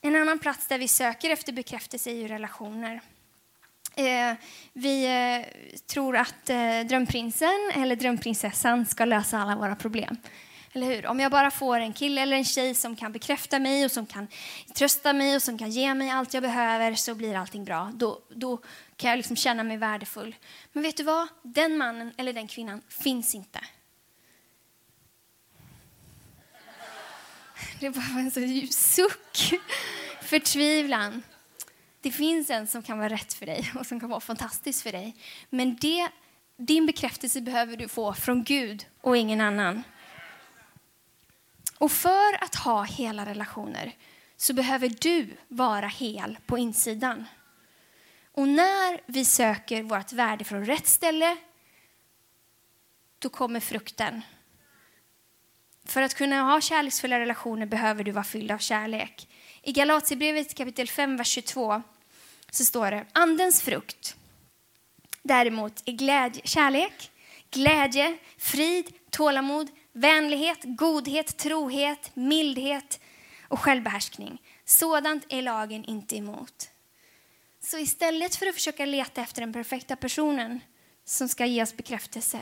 En 0.00 0.16
annan 0.16 0.38
plats 0.38 0.66
där 0.66 0.78
vi 0.78 0.88
söker 0.88 1.30
efter 1.30 1.52
bekräftelse 1.52 2.10
är 2.10 2.14
ju 2.14 2.28
relationer. 2.28 3.00
Eh, 3.96 4.34
vi 4.72 5.04
eh, 5.04 5.46
tror 5.86 6.16
att 6.16 6.50
eh, 6.50 6.80
drömprinsen 6.88 7.70
eller 7.74 7.96
drömprinsessan 7.96 8.86
ska 8.86 9.04
lösa 9.04 9.38
alla 9.38 9.56
våra 9.56 9.76
problem. 9.76 10.16
Eller 10.72 10.86
hur? 10.86 11.06
Om 11.06 11.20
jag 11.20 11.32
bara 11.32 11.50
får 11.50 11.78
en 11.78 11.92
kille 11.92 12.20
eller 12.20 12.36
en 12.36 12.44
tjej 12.44 12.74
som 12.74 12.96
kan 12.96 13.12
bekräfta 13.12 13.58
mig 13.58 13.84
och 13.84 13.90
som 13.90 14.06
kan 14.06 14.28
trösta 14.74 15.12
mig 15.12 15.36
och 15.36 15.42
som 15.42 15.58
kan 15.58 15.70
ge 15.70 15.94
mig 15.94 16.10
allt 16.10 16.34
jag 16.34 16.42
behöver 16.42 16.94
så 16.94 17.14
blir 17.14 17.34
allting 17.34 17.64
bra. 17.64 17.92
Då, 17.94 18.18
då 18.28 18.56
kan 18.96 19.10
jag 19.10 19.16
liksom 19.16 19.36
känna 19.36 19.62
mig 19.62 19.76
värdefull. 19.76 20.34
Men 20.72 20.82
vet 20.82 20.96
du 20.96 21.02
vad? 21.02 21.28
Den 21.42 21.76
mannen 21.76 22.12
eller 22.16 22.32
den 22.32 22.48
kvinnan 22.48 22.82
finns 22.88 23.34
inte. 23.34 23.60
Det 27.80 27.88
var 27.88 28.18
en 28.18 28.30
så 28.30 28.40
suck, 28.72 29.60
förtvivlan. 30.22 31.22
Det 32.02 32.10
finns 32.10 32.50
en 32.50 32.66
som 32.66 32.82
kan 32.82 32.98
vara 32.98 33.08
rätt 33.08 33.32
för 33.32 33.46
dig 33.46 33.72
och 33.78 33.86
som 33.86 34.00
kan 34.00 34.10
vara 34.10 34.20
fantastisk 34.20 34.82
för 34.82 34.92
dig. 34.92 35.16
Men 35.50 35.76
det, 35.76 36.08
din 36.56 36.86
bekräftelse 36.86 37.40
behöver 37.40 37.76
du 37.76 37.88
få 37.88 38.14
från 38.14 38.44
Gud 38.44 38.86
och 39.00 39.16
ingen 39.16 39.40
annan. 39.40 39.82
Och 41.78 41.92
för 41.92 42.44
att 42.44 42.54
ha 42.54 42.82
hela 42.82 43.26
relationer 43.26 43.92
så 44.36 44.54
behöver 44.54 44.88
du 44.88 45.36
vara 45.48 45.86
hel 45.86 46.38
på 46.46 46.58
insidan. 46.58 47.24
Och 48.32 48.48
när 48.48 49.00
vi 49.06 49.24
söker 49.24 49.82
vårt 49.82 50.12
värde 50.12 50.44
från 50.44 50.64
rätt 50.64 50.86
ställe, 50.86 51.36
då 53.18 53.28
kommer 53.28 53.60
frukten. 53.60 54.22
För 55.84 56.02
att 56.02 56.14
kunna 56.14 56.42
ha 56.42 56.60
kärleksfulla 56.60 57.20
relationer 57.20 57.66
behöver 57.66 58.04
du 58.04 58.10
vara 58.10 58.24
fylld 58.24 58.50
av 58.50 58.58
kärlek. 58.58 59.28
I 59.62 59.72
Galaterbrevet 59.72 60.54
kapitel 60.54 60.88
5, 60.88 61.16
vers 61.16 61.28
22 61.28 61.82
så 62.52 62.64
står 62.64 62.90
det 62.90 63.06
andens 63.12 63.62
frukt 63.62 64.16
däremot 65.22 65.82
är 65.84 65.92
glädje, 65.92 66.42
kärlek, 66.44 67.10
glädje, 67.50 68.18
frid, 68.38 68.92
tålamod, 69.10 69.70
vänlighet, 69.92 70.58
godhet, 70.64 71.36
trohet, 71.36 72.10
mildhet 72.16 73.00
och 73.48 73.58
självbehärskning. 73.58 74.42
Sådant 74.64 75.24
är 75.28 75.42
lagen 75.42 75.84
inte 75.84 76.16
emot. 76.16 76.70
Så 77.60 77.78
istället 77.78 78.36
för 78.36 78.46
att 78.46 78.54
försöka 78.54 78.86
leta 78.86 79.22
efter 79.22 79.40
den 79.40 79.52
perfekta 79.52 79.96
personen 79.96 80.60
som 81.04 81.28
ska 81.28 81.46
ge 81.46 81.62
oss 81.62 81.76
bekräftelse 81.76 82.40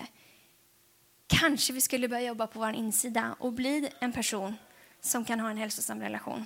kanske 1.27 1.73
vi 1.73 1.81
skulle 1.81 2.09
börja 2.09 2.23
jobba 2.23 2.47
på 2.47 2.59
vår 2.59 2.73
insida 2.73 3.37
och 3.39 3.53
bli 3.53 3.91
en 4.01 4.13
person 4.13 4.55
som 5.01 5.25
kan 5.25 5.41
ha 5.41 5.51
en 5.51 5.57
hälsosam 5.57 6.01
relation. 6.01 6.45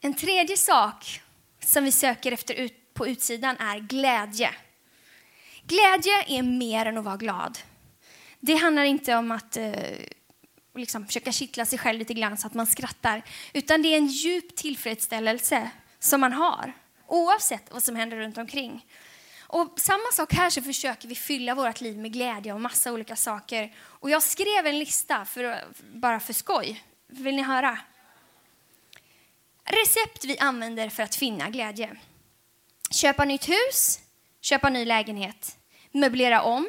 En 0.00 0.14
tredje 0.14 0.56
sak 0.56 1.20
som 1.64 1.84
vi 1.84 1.92
söker 1.92 2.32
efter 2.32 2.54
ut 2.54 2.94
på 2.94 3.06
utsidan 3.06 3.56
är 3.56 3.78
glädje. 3.78 4.54
Glädje 5.62 6.24
är 6.26 6.42
mer 6.42 6.86
än 6.86 6.98
att 6.98 7.04
vara 7.04 7.16
glad. 7.16 7.58
Det 8.40 8.54
handlar 8.54 8.84
inte 8.84 9.16
om 9.16 9.30
att 9.30 9.56
eh, 9.56 9.72
liksom 10.74 11.06
försöka 11.06 11.32
kittla 11.32 11.64
sig 11.64 11.78
själv 11.78 11.98
lite 11.98 12.14
grann 12.14 12.38
så 12.38 12.46
att 12.46 12.54
man 12.54 12.66
skrattar, 12.66 13.22
utan 13.52 13.82
det 13.82 13.88
är 13.88 13.96
en 13.96 14.06
djup 14.06 14.56
tillfredsställelse 14.56 15.70
som 15.98 16.20
man 16.20 16.32
har, 16.32 16.72
oavsett 17.06 17.72
vad 17.72 17.82
som 17.82 17.96
händer 17.96 18.16
runt 18.16 18.38
omkring. 18.38 18.86
Och 19.46 19.80
samma 19.80 20.12
sak 20.12 20.32
här 20.32 20.50
så 20.50 20.62
försöker 20.62 21.08
vi 21.08 21.14
fylla 21.14 21.54
vårt 21.54 21.80
liv 21.80 21.98
med 21.98 22.12
glädje 22.12 22.52
och 22.52 22.60
massa 22.60 22.92
olika 22.92 23.16
saker. 23.16 23.74
Och 23.78 24.10
jag 24.10 24.22
skrev 24.22 24.66
en 24.66 24.78
lista 24.78 25.24
för, 25.24 25.64
bara 25.94 26.20
för 26.20 26.32
skoj. 26.32 26.84
Vill 27.06 27.36
ni 27.36 27.42
höra? 27.42 27.78
Recept 29.72 30.24
vi 30.24 30.38
använder 30.38 30.88
för 30.88 31.02
att 31.02 31.14
finna 31.14 31.50
glädje. 31.50 31.96
Köpa 32.90 33.24
nytt 33.24 33.48
hus, 33.48 34.00
köpa 34.40 34.70
ny 34.70 34.84
lägenhet, 34.84 35.58
möblera 35.92 36.42
om, 36.42 36.68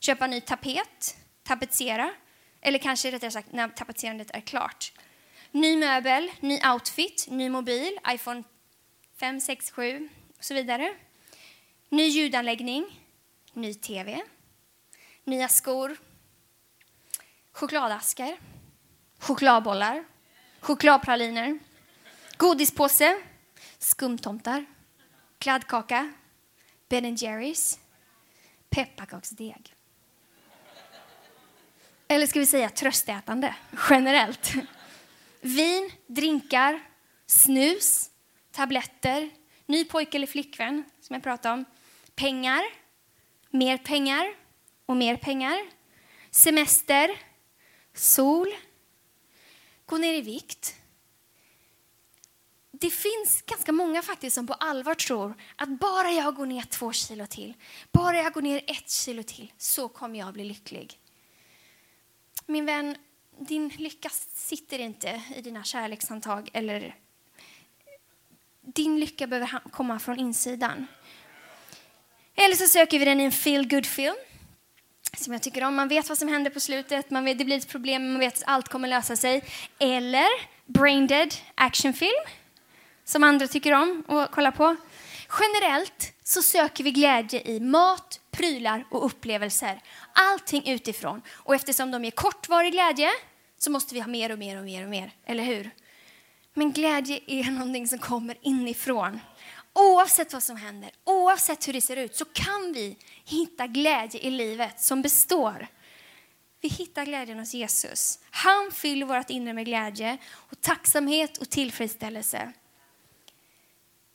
köpa 0.00 0.26
ny 0.26 0.40
tapet, 0.40 1.16
tapetsera, 1.42 2.10
eller 2.60 2.78
kanske 2.78 3.10
rättare 3.10 3.30
sagt 3.30 3.52
när 3.52 3.68
tapetserandet 3.68 4.30
är 4.30 4.40
klart. 4.40 4.92
Ny 5.50 5.76
möbel, 5.76 6.30
ny 6.40 6.60
outfit, 6.72 7.26
ny 7.30 7.50
mobil, 7.50 7.98
iPhone 8.08 8.42
5, 9.20 9.40
6, 9.40 9.70
7 9.70 10.08
och 10.38 10.44
så 10.44 10.54
vidare. 10.54 10.94
Ny 11.88 12.06
ljudanläggning, 12.06 13.00
ny 13.52 13.74
TV, 13.74 14.22
nya 15.24 15.48
skor, 15.48 15.96
chokladaskar, 17.52 18.36
chokladbollar, 19.18 20.04
chokladpraliner, 20.60 21.58
Godispåse, 22.42 23.22
skumtomtar, 23.78 24.64
kladdkaka, 25.38 26.12
Ben 26.88 27.14
Jerrys, 27.14 27.78
pepparkaksdeg. 28.70 29.74
Eller 32.08 32.26
ska 32.26 32.38
vi 32.38 32.46
säga 32.46 32.70
tröstätande, 32.70 33.54
generellt. 33.90 34.52
Vin, 35.40 35.90
drinkar, 36.06 36.82
snus, 37.26 38.10
tabletter, 38.50 39.30
ny 39.66 39.84
pojke 39.84 40.16
eller 40.16 40.26
flickvän, 40.26 40.84
som 41.00 41.14
jag 41.14 41.22
pratade 41.22 41.54
om, 41.54 41.64
pengar, 42.14 42.62
mer 43.50 43.78
pengar 43.78 44.34
och 44.86 44.96
mer 44.96 45.16
pengar, 45.16 45.58
semester, 46.30 47.10
sol, 47.94 48.48
gå 49.86 49.98
ner 49.98 50.14
i 50.14 50.20
vikt, 50.20 50.81
det 52.82 52.90
finns 52.90 53.42
ganska 53.42 53.72
många 53.72 54.02
faktiskt 54.02 54.34
som 54.34 54.46
på 54.46 54.54
allvar 54.54 54.94
tror 54.94 55.34
att 55.56 55.68
bara 55.68 56.12
jag 56.12 56.34
går 56.34 56.46
ner 56.46 56.62
två 56.62 56.92
kilo 56.92 57.26
till, 57.26 57.54
bara 57.92 58.16
jag 58.16 58.32
går 58.32 58.42
ner 58.42 58.64
ett 58.66 58.90
kilo 58.90 59.22
till, 59.22 59.52
så 59.58 59.88
kommer 59.88 60.18
jag 60.18 60.32
bli 60.32 60.44
lycklig. 60.44 60.98
Min 62.46 62.66
vän, 62.66 62.96
din 63.38 63.68
lycka 63.68 64.08
sitter 64.34 64.78
inte 64.78 65.22
i 65.36 65.40
dina 65.40 65.64
kärlekshandtag 65.64 66.50
eller 66.52 66.96
din 68.60 69.00
lycka 69.00 69.26
behöver 69.26 69.70
komma 69.70 69.98
från 69.98 70.18
insidan. 70.18 70.86
Eller 72.34 72.54
så 72.54 72.66
söker 72.66 72.98
vi 72.98 73.04
den 73.04 73.20
i 73.20 73.24
en 73.24 73.32
feel 73.32 73.68
good 73.68 73.86
film 73.86 74.16
som 75.16 75.32
jag 75.32 75.42
tycker 75.42 75.64
om. 75.64 75.74
Man 75.74 75.88
vet 75.88 76.08
vad 76.08 76.18
som 76.18 76.28
händer 76.28 76.50
på 76.50 76.60
slutet, 76.60 77.10
man 77.10 77.24
vet, 77.24 77.38
det 77.38 77.44
blir 77.44 77.56
ett 77.56 77.68
problem, 77.68 78.12
man 78.12 78.18
vet 78.18 78.34
att 78.34 78.42
allt 78.46 78.68
kommer 78.68 78.88
lösa 78.88 79.16
sig. 79.16 79.44
Eller 79.78 80.28
brain 80.66 81.06
dead 81.06 81.34
actionfilm 81.54 82.41
som 83.12 83.24
andra 83.24 83.48
tycker 83.48 83.72
om 83.72 84.04
att 84.08 84.30
kolla 84.30 84.52
på. 84.52 84.76
Generellt 85.40 86.12
så 86.24 86.42
söker 86.42 86.84
vi 86.84 86.90
glädje 86.90 87.42
i 87.42 87.60
mat, 87.60 88.20
prylar 88.30 88.84
och 88.90 89.06
upplevelser. 89.06 89.82
Allting 90.12 90.68
utifrån. 90.68 91.22
Och 91.30 91.54
eftersom 91.54 91.90
de 91.90 92.04
ger 92.04 92.10
kortvarig 92.10 92.72
glädje 92.72 93.10
så 93.58 93.70
måste 93.70 93.94
vi 93.94 94.00
ha 94.00 94.06
mer 94.06 94.32
och 94.32 94.38
mer 94.38 94.58
och 94.58 94.64
mer 94.64 94.84
och 94.84 94.90
mer, 94.90 95.12
eller 95.24 95.44
hur? 95.44 95.70
Men 96.54 96.72
glädje 96.72 97.20
är 97.26 97.50
någonting 97.50 97.88
som 97.88 97.98
kommer 97.98 98.36
inifrån. 98.42 99.20
Oavsett 99.72 100.32
vad 100.32 100.42
som 100.42 100.56
händer, 100.56 100.90
oavsett 101.04 101.68
hur 101.68 101.72
det 101.72 101.80
ser 101.80 101.96
ut, 101.96 102.16
så 102.16 102.24
kan 102.24 102.72
vi 102.74 102.96
hitta 103.24 103.66
glädje 103.66 104.20
i 104.20 104.30
livet 104.30 104.80
som 104.80 105.02
består. 105.02 105.66
Vi 106.60 106.68
hittar 106.68 107.04
glädjen 107.04 107.38
hos 107.38 107.54
Jesus. 107.54 108.18
Han 108.30 108.70
fyller 108.72 109.06
vårt 109.06 109.30
inre 109.30 109.52
med 109.52 109.64
glädje 109.64 110.18
och 110.34 110.60
tacksamhet 110.60 111.36
och 111.38 111.50
tillfredsställelse. 111.50 112.52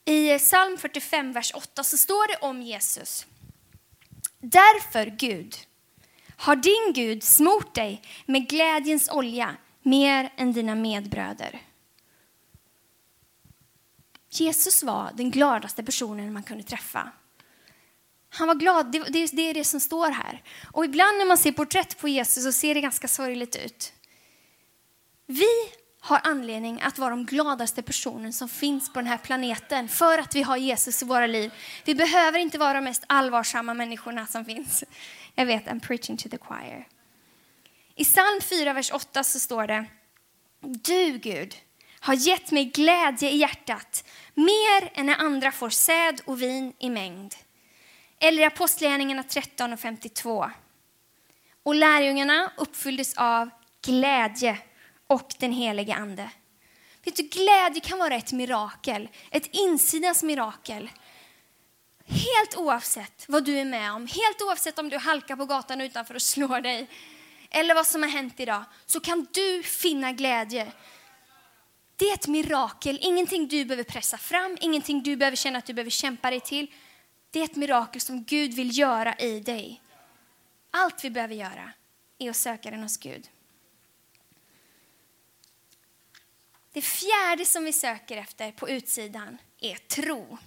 I 0.07 0.39
psalm 0.39 0.77
45, 0.77 1.33
vers 1.33 1.51
8 1.55 1.83
så 1.83 1.97
står 1.97 2.27
det 2.27 2.47
om 2.47 2.61
Jesus. 2.61 3.25
Därför, 4.39 5.05
Gud, 5.05 5.55
har 6.37 6.55
din 6.55 6.93
Gud 6.93 7.23
smort 7.23 7.75
dig 7.75 8.01
med 8.25 8.49
glädjens 8.49 9.09
olja 9.09 9.55
mer 9.81 10.33
än 10.37 10.53
dina 10.53 10.75
medbröder. 10.75 11.61
Jesus 14.29 14.83
var 14.83 15.11
den 15.13 15.31
gladaste 15.31 15.83
personen 15.83 16.33
man 16.33 16.43
kunde 16.43 16.63
träffa. 16.63 17.11
Han 18.29 18.47
var 18.47 18.55
glad, 18.55 18.91
det, 18.91 18.99
det, 18.99 19.25
det 19.31 19.49
är 19.49 19.53
det 19.53 19.63
som 19.63 19.79
står 19.79 20.09
här. 20.09 20.43
Och 20.71 20.85
ibland 20.85 21.17
när 21.17 21.25
man 21.25 21.37
ser 21.37 21.51
porträtt 21.51 21.99
på 21.99 22.07
Jesus 22.07 22.43
så 22.43 22.51
ser 22.51 22.75
det 22.75 22.81
ganska 22.81 23.07
sorgligt 23.07 23.55
ut. 23.55 23.93
Vi 25.25 25.71
har 26.07 26.21
anledning 26.23 26.81
att 26.81 26.97
vara 26.97 27.09
de 27.09 27.25
gladaste 27.25 27.81
personen 27.81 28.33
som 28.33 28.49
finns 28.49 28.93
på 28.93 28.99
den 28.99 29.07
här 29.07 29.17
planeten 29.17 29.87
för 29.87 30.17
att 30.17 30.35
vi 30.35 30.41
har 30.41 30.57
Jesus 30.57 31.01
i 31.01 31.05
våra 31.05 31.27
liv. 31.27 31.51
Vi 31.85 31.95
behöver 31.95 32.39
inte 32.39 32.57
vara 32.57 32.73
de 32.73 32.83
mest 32.83 33.03
allvarsamma 33.07 33.73
människorna 33.73 34.25
som 34.25 34.45
finns. 34.45 34.83
Jag 35.35 35.45
vet, 35.45 35.65
I'm 35.65 35.79
preaching 35.79 36.17
to 36.17 36.29
the 36.29 36.37
choir. 36.37 36.87
I 37.95 38.03
psalm 38.03 38.41
4, 38.41 38.73
vers 38.73 38.91
8 38.91 39.23
så 39.23 39.39
står 39.39 39.67
det 39.67 39.85
Du, 40.61 41.17
Gud, 41.17 41.55
har 41.99 42.13
gett 42.13 42.51
mig 42.51 42.65
glädje 42.65 43.29
i 43.29 43.37
hjärtat 43.37 44.03
mer 44.33 44.91
än 44.93 45.05
när 45.05 45.17
andra 45.21 45.51
får 45.51 45.69
säd 45.69 46.21
och 46.25 46.41
vin 46.41 46.73
i 46.79 46.89
mängd. 46.89 47.35
Eller 48.19 48.41
i 48.41 48.45
Apostlagärningarna 48.45 49.23
13 49.23 49.73
och 49.73 49.79
52. 49.79 50.51
Och 51.63 51.75
lärjungarna 51.75 52.51
uppfylldes 52.57 53.13
av 53.17 53.49
glädje 53.85 54.57
och 55.07 55.33
den 55.39 55.51
helige 55.51 55.95
Ande. 55.95 56.29
Vet 57.03 57.15
du, 57.15 57.23
glädje 57.23 57.81
kan 57.81 57.99
vara 57.99 58.15
ett 58.15 58.31
mirakel, 58.31 59.09
ett 59.31 59.49
insidans 59.51 60.23
mirakel. 60.23 60.89
Helt 62.05 62.57
oavsett 62.57 63.25
vad 63.27 63.45
du 63.45 63.59
är 63.59 63.65
med 63.65 63.91
om, 63.91 64.01
helt 64.07 64.41
oavsett 64.41 64.79
om 64.79 64.89
du 64.89 64.97
halkar 64.97 65.35
på 65.35 65.45
gatan 65.45 65.81
utanför 65.81 66.15
och 66.15 66.21
slår 66.21 66.61
dig, 66.61 66.87
eller 67.49 67.75
vad 67.75 67.87
som 67.87 68.03
har 68.03 68.09
hänt 68.09 68.39
idag, 68.39 68.63
så 68.85 68.99
kan 68.99 69.27
du 69.31 69.63
finna 69.63 70.11
glädje. 70.11 70.71
Det 71.95 72.09
är 72.09 72.13
ett 72.13 72.27
mirakel, 72.27 72.99
ingenting 73.01 73.47
du 73.47 73.65
behöver 73.65 73.83
pressa 73.83 74.17
fram, 74.17 74.57
ingenting 74.61 75.03
du 75.03 75.15
behöver 75.15 75.35
känna 75.37 75.59
att 75.59 75.65
du 75.65 75.73
behöver 75.73 75.91
kämpa 75.91 76.29
dig 76.29 76.39
till. 76.39 76.71
Det 77.31 77.39
är 77.39 77.43
ett 77.43 77.55
mirakel 77.55 78.01
som 78.01 78.23
Gud 78.23 78.53
vill 78.53 78.77
göra 78.77 79.15
i 79.15 79.39
dig. 79.39 79.81
Allt 80.71 81.03
vi 81.03 81.09
behöver 81.09 81.35
göra 81.35 81.71
är 82.17 82.29
att 82.29 82.35
söka 82.35 82.71
den 82.71 82.83
hos 82.83 82.97
Gud. 82.97 83.29
Det 86.77 86.81
fjärde 86.81 87.45
som 87.45 87.63
vi 87.63 87.73
söker 87.73 88.17
efter 88.17 88.51
på 88.51 88.69
utsidan 88.69 89.37
är 89.59 89.75
tro. 89.75 90.37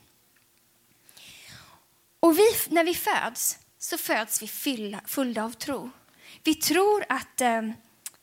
Och 2.20 2.38
vi, 2.38 2.44
när 2.68 2.84
vi 2.84 2.94
föds 2.94 3.58
så 3.78 3.98
föds 3.98 4.42
vi 4.42 4.48
fylla, 4.48 5.00
fulla 5.06 5.44
av 5.44 5.50
tro. 5.50 5.90
Vi 6.44 6.54
tror 6.54 7.04
att 7.08 7.40
eh, 7.40 7.62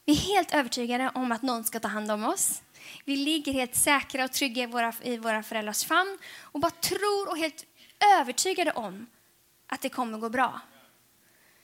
vi 0.06 0.12
är 0.12 0.16
helt 0.16 0.54
övertygade 0.54 1.12
om 1.16 1.32
att 1.32 1.42
någon 1.42 1.64
ska 1.64 1.80
ta 1.80 1.88
hand 1.88 2.12
om 2.12 2.26
oss. 2.26 2.62
Vi 3.06 3.16
ligger 3.16 3.54
helt 3.54 3.76
säkra 3.76 4.24
och 4.24 4.32
trygga 4.32 4.64
i 4.64 4.66
våra, 4.66 4.94
i 5.02 5.18
våra 5.18 5.44
föräldrars 5.44 5.86
famn 5.86 6.18
och 6.42 6.60
bara 6.60 6.72
tror 6.72 7.30
och 7.30 7.38
helt 7.38 7.66
övertygade 8.20 8.72
om 8.72 9.08
att 9.68 9.82
det 9.82 9.90
kommer 9.90 10.18
gå 10.18 10.30
bra. 10.30 10.62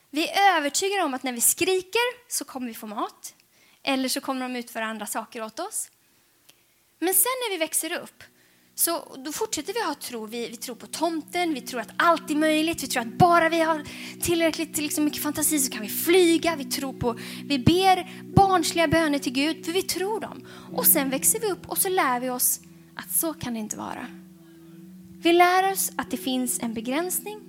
Vi 0.09 0.29
är 0.29 0.57
övertygade 0.57 1.03
om 1.03 1.13
att 1.13 1.23
när 1.23 1.33
vi 1.33 1.41
skriker 1.41 2.31
så 2.31 2.45
kommer 2.45 2.67
vi 2.67 2.73
få 2.73 2.87
mat. 2.87 3.35
Eller 3.83 4.09
så 4.09 4.21
kommer 4.21 4.41
de 4.41 4.55
utföra 4.55 4.85
andra 4.85 5.05
saker 5.05 5.43
åt 5.43 5.59
oss. 5.59 5.89
Men 7.03 7.13
sen 7.13 7.31
när 7.41 7.51
vi 7.51 7.57
växer 7.57 8.01
upp 8.01 8.23
så 8.75 9.17
då 9.25 9.31
fortsätter 9.31 9.73
vi 9.73 9.83
ha 9.83 9.95
tro. 9.95 10.25
Vi, 10.25 10.49
vi 10.49 10.57
tror 10.57 10.75
på 10.75 10.87
tomten, 10.87 11.53
vi 11.53 11.61
tror 11.61 11.81
att 11.81 11.91
allt 11.97 12.31
är 12.31 12.35
möjligt. 12.35 12.83
Vi 12.83 12.87
tror 12.87 13.01
att 13.01 13.17
bara 13.17 13.49
vi 13.49 13.59
har 13.59 13.83
tillräckligt 14.21 14.77
liksom, 14.77 15.03
mycket 15.03 15.21
fantasi 15.23 15.59
så 15.59 15.71
kan 15.71 15.81
vi 15.81 15.89
flyga. 15.89 16.55
Vi 16.55 16.65
tror 16.65 16.93
på, 16.93 17.15
vi 17.45 17.59
ber 17.59 18.11
barnsliga 18.35 18.87
böner 18.87 19.19
till 19.19 19.33
Gud 19.33 19.65
för 19.65 19.71
vi 19.71 19.81
tror 19.81 20.19
dem. 20.19 20.47
Och 20.73 20.85
sen 20.85 21.09
växer 21.09 21.39
vi 21.39 21.51
upp 21.51 21.69
och 21.69 21.77
så 21.77 21.89
lär 21.89 22.19
vi 22.19 22.29
oss 22.29 22.59
att 22.95 23.11
så 23.11 23.33
kan 23.33 23.53
det 23.53 23.59
inte 23.59 23.77
vara. 23.77 24.07
Vi 25.23 25.33
lär 25.33 25.71
oss 25.71 25.91
att 25.95 26.11
det 26.11 26.17
finns 26.17 26.59
en 26.59 26.73
begränsning. 26.73 27.39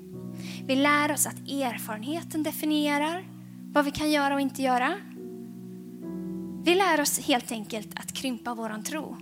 Vi 0.67 0.77
lär 0.77 1.12
oss 1.12 1.27
att 1.27 1.38
erfarenheten 1.49 2.43
definierar 2.43 3.25
vad 3.73 3.85
vi 3.85 3.90
kan 3.90 4.11
göra 4.11 4.35
och 4.35 4.40
inte 4.40 4.62
göra. 4.62 4.95
Vi 6.64 6.75
lär 6.75 7.01
oss 7.01 7.19
helt 7.19 7.53
enkelt 7.53 7.88
att 7.97 8.12
krympa 8.12 8.55
våran 8.55 8.83
tro. 8.85 9.17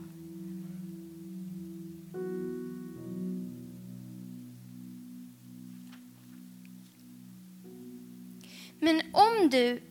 Men 8.84 9.02
om 9.12 9.48
du 9.50 9.82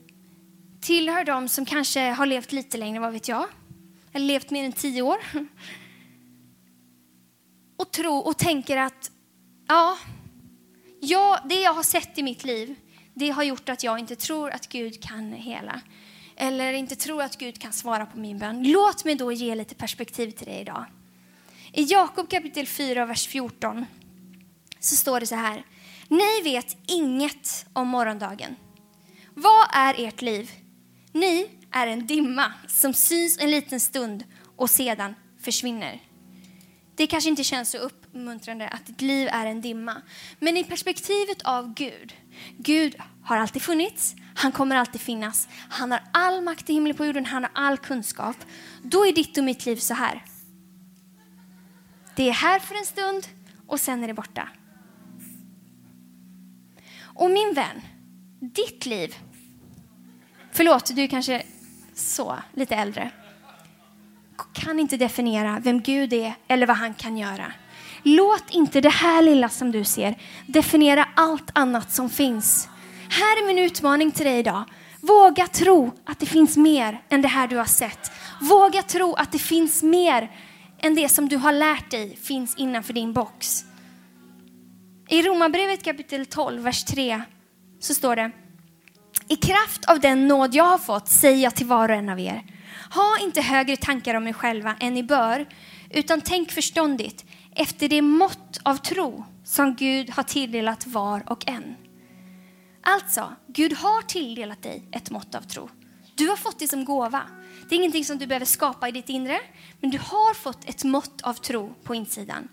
tillhör 0.82 1.24
dem 1.24 1.50
som 1.50 1.66
kanske 1.66 2.10
har 2.10 2.26
levt 2.26 2.52
lite 2.52 2.78
längre, 2.78 3.00
vad 3.00 3.14
vet 3.14 3.28
jag, 3.28 3.48
eller 4.14 4.26
levt 4.26 4.50
mer 4.50 4.64
än 4.64 4.72
tio 4.72 5.02
år 5.02 5.18
och, 7.78 7.92
tror 7.92 8.28
och 8.28 8.38
tänker 8.38 8.78
att 8.78 9.12
ja, 9.68 9.98
ja, 11.02 11.40
det 11.50 11.62
jag 11.62 11.74
har 11.74 11.84
sett 11.84 12.18
i 12.18 12.24
mitt 12.24 12.44
liv, 12.44 12.76
det 13.14 13.30
har 13.30 13.44
gjort 13.44 13.70
att 13.70 13.84
jag 13.84 14.00
inte 14.00 14.16
tror 14.16 14.52
att 14.52 14.68
Gud 14.70 15.04
kan 15.04 15.34
hela. 15.34 15.82
Eller 16.36 16.74
inte 16.74 16.96
tror 16.96 17.22
att 17.22 17.38
Gud 17.38 17.62
kan 17.62 17.74
svara 17.74 18.06
på 18.06 18.20
min 18.20 18.40
bön. 18.40 18.64
Låt 18.64 19.06
mig 19.06 19.16
då 19.16 19.32
ge 19.32 19.56
lite 19.56 19.76
perspektiv 19.76 20.32
till 20.32 20.48
dig 20.48 20.62
idag. 20.62 20.86
I 21.74 21.84
Jakob 21.84 22.30
kapitel 22.30 22.68
4, 22.68 23.06
vers 23.06 23.28
14 23.28 23.86
så 24.80 24.96
står 24.96 25.20
det 25.20 25.28
så 25.28 25.36
här. 25.36 25.66
Ni 26.08 26.42
vet 26.44 26.78
inget 26.88 27.66
om 27.74 27.88
morgondagen. 27.88 28.56
Vad 29.34 29.68
är 29.74 30.08
ert 30.08 30.22
liv? 30.22 30.52
Ni 31.12 31.50
är 31.72 31.88
en 31.88 32.08
dimma 32.08 32.54
som 32.68 32.94
syns 32.94 33.40
en 33.40 33.52
liten 33.52 33.80
stund 33.80 34.24
och 34.56 34.70
sedan 34.70 35.16
försvinner. 35.42 36.02
Det 36.96 37.08
kanske 37.08 37.30
inte 37.30 37.44
känns 37.44 37.70
så 37.72 37.78
uppmuntrande 37.78 38.68
att 38.68 38.86
ditt 38.86 39.02
liv 39.02 39.28
är 39.32 39.46
en 39.46 39.62
dimma. 39.62 40.02
Men 40.40 40.58
i 40.58 40.64
perspektivet 40.64 41.42
av 41.42 41.74
Gud, 41.74 42.14
Gud 42.58 42.96
har 43.24 43.38
alltid 43.38 43.62
funnits, 43.62 44.16
han 44.36 44.52
kommer 44.52 44.76
alltid 44.76 45.02
finnas. 45.02 45.48
Han 45.70 45.92
har 45.92 46.04
all 46.14 46.42
makt 46.42 46.70
i 46.70 46.74
himlen 46.74 46.98
på 46.98 47.06
jorden, 47.06 47.26
han 47.26 47.44
har 47.44 47.52
all 47.54 47.78
kunskap. 47.78 48.36
Då 48.84 49.06
är 49.06 49.12
ditt 49.12 49.38
och 49.38 49.44
mitt 49.44 49.66
liv 49.66 49.76
så 49.76 49.94
här. 49.94 50.26
Det 52.16 52.30
är 52.30 52.34
här 52.34 52.60
för 52.60 52.76
en 52.76 52.86
stund 52.86 53.28
och 53.68 53.80
sen 53.80 54.04
är 54.04 54.08
det 54.08 54.14
borta. 54.14 54.50
Och 57.00 57.32
min 57.32 57.54
vän, 57.54 57.82
ditt 58.42 58.86
liv, 58.86 59.16
förlåt, 60.52 60.96
du 60.96 61.02
är 61.02 61.08
kanske 61.08 61.44
så, 61.94 62.38
lite 62.54 62.76
äldre, 62.76 63.12
kan 64.54 64.80
inte 64.80 64.98
definiera 64.98 65.60
vem 65.64 65.82
Gud 65.82 66.14
är 66.14 66.34
eller 66.48 66.68
vad 66.68 66.78
han 66.78 66.94
kan 66.94 67.18
göra. 67.18 67.54
Låt 68.04 68.44
inte 68.52 68.82
det 68.82 68.90
här 68.90 69.22
lilla 69.22 69.50
som 69.50 69.72
du 69.72 69.84
ser 69.84 70.18
definiera 70.48 71.08
allt 71.16 71.50
annat 71.54 71.92
som 71.92 72.10
finns. 72.10 72.70
Här 73.10 73.44
är 73.44 73.48
min 73.48 73.60
utmaning 73.60 74.12
till 74.12 74.26
dig 74.26 74.40
idag. 74.40 74.64
Våga 75.02 75.48
tro 75.48 75.92
att 76.06 76.20
det 76.20 76.26
finns 76.26 76.58
mer 76.58 77.02
än 77.10 77.22
det 77.22 77.28
här 77.28 77.48
du 77.48 77.58
har 77.58 77.66
sett. 77.66 78.12
Våga 78.42 78.84
tro 78.84 79.14
att 79.14 79.32
det 79.32 79.40
finns 79.40 79.84
mer 79.84 80.32
än 80.80 80.96
det 80.96 81.10
som 81.10 81.30
du 81.30 81.38
har 81.38 81.52
lärt 81.52 81.92
dig 81.92 82.18
finns 82.22 82.56
innanför 82.56 82.94
din 82.94 83.14
box. 83.14 83.66
I 85.10 85.22
Romarbrevet 85.22 85.84
kapitel 85.84 86.26
12, 86.26 86.64
vers 86.64 86.84
3 86.84 87.22
så 87.82 87.94
står 87.94 88.16
det 88.16 88.32
I 89.28 89.36
kraft 89.36 89.86
av 89.86 90.00
den 90.00 90.28
nåd 90.28 90.56
jag 90.56 90.64
har 90.64 90.78
fått 90.78 91.08
säger 91.08 91.44
jag 91.44 91.56
till 91.56 91.68
var 91.68 91.90
och 91.90 91.96
en 91.96 92.10
av 92.10 92.20
er 92.20 92.44
ha 92.94 93.18
inte 93.22 93.42
högre 93.42 93.78
tankar 93.78 94.16
om 94.16 94.28
er 94.28 94.34
själva 94.34 94.76
än 94.80 94.94
ni 94.94 95.04
bör 95.04 95.46
utan 95.90 96.22
tänk 96.22 96.52
förståndigt 96.52 97.26
efter 97.56 97.88
det 97.90 98.02
mått 98.02 98.60
av 98.64 98.76
tro 98.76 99.26
som 99.44 99.76
Gud 99.76 100.10
har 100.10 100.24
tilldelat 100.24 100.88
var 100.88 101.24
och 101.32 101.48
en. 101.48 101.76
Alltså, 102.84 103.36
Gud 103.48 103.74
har 103.74 104.02
tilldelat 104.02 104.64
dig 104.64 104.84
ett 104.92 105.10
mått 105.10 105.36
av 105.36 105.42
tro. 105.42 105.70
Du 106.16 106.28
har 106.28 106.36
fått 106.36 106.60
det 106.60 106.68
som 106.68 106.86
gåva. 106.86 107.22
Det 107.70 107.76
är 107.76 107.80
ingenting 107.80 108.06
som 108.06 108.18
du 108.18 108.28
behöver 108.28 108.46
skapa 108.46 108.90
i 108.90 108.92
ditt 108.92 109.10
inre, 109.10 109.40
men 109.80 109.92
du 109.92 109.98
har 109.98 110.34
fått 110.34 110.70
ett 110.70 110.84
mått 110.84 111.22
av 111.22 111.34
tro 111.34 111.74
på 111.84 111.96
insidan. 111.96 112.48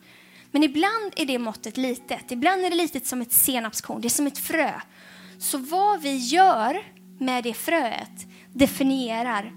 Men 0.51 0.63
ibland 0.63 1.13
är 1.17 1.27
det 1.27 1.39
måttet 1.39 1.77
litet. 1.77 2.33
Ibland 2.33 2.65
är 2.65 2.71
det 2.71 2.77
litet 2.77 3.07
som 3.07 3.21
ett 3.21 3.33
senapskorn, 3.33 4.01
det 4.01 4.09
är 4.09 4.11
som 4.11 4.27
ett 4.27 4.39
frö. 4.39 4.81
Så 5.39 5.59
vad 5.59 6.01
vi 6.01 6.17
gör 6.17 6.83
med 7.19 7.45
det 7.45 7.55
fröet 7.55 8.27
definierar 8.53 9.53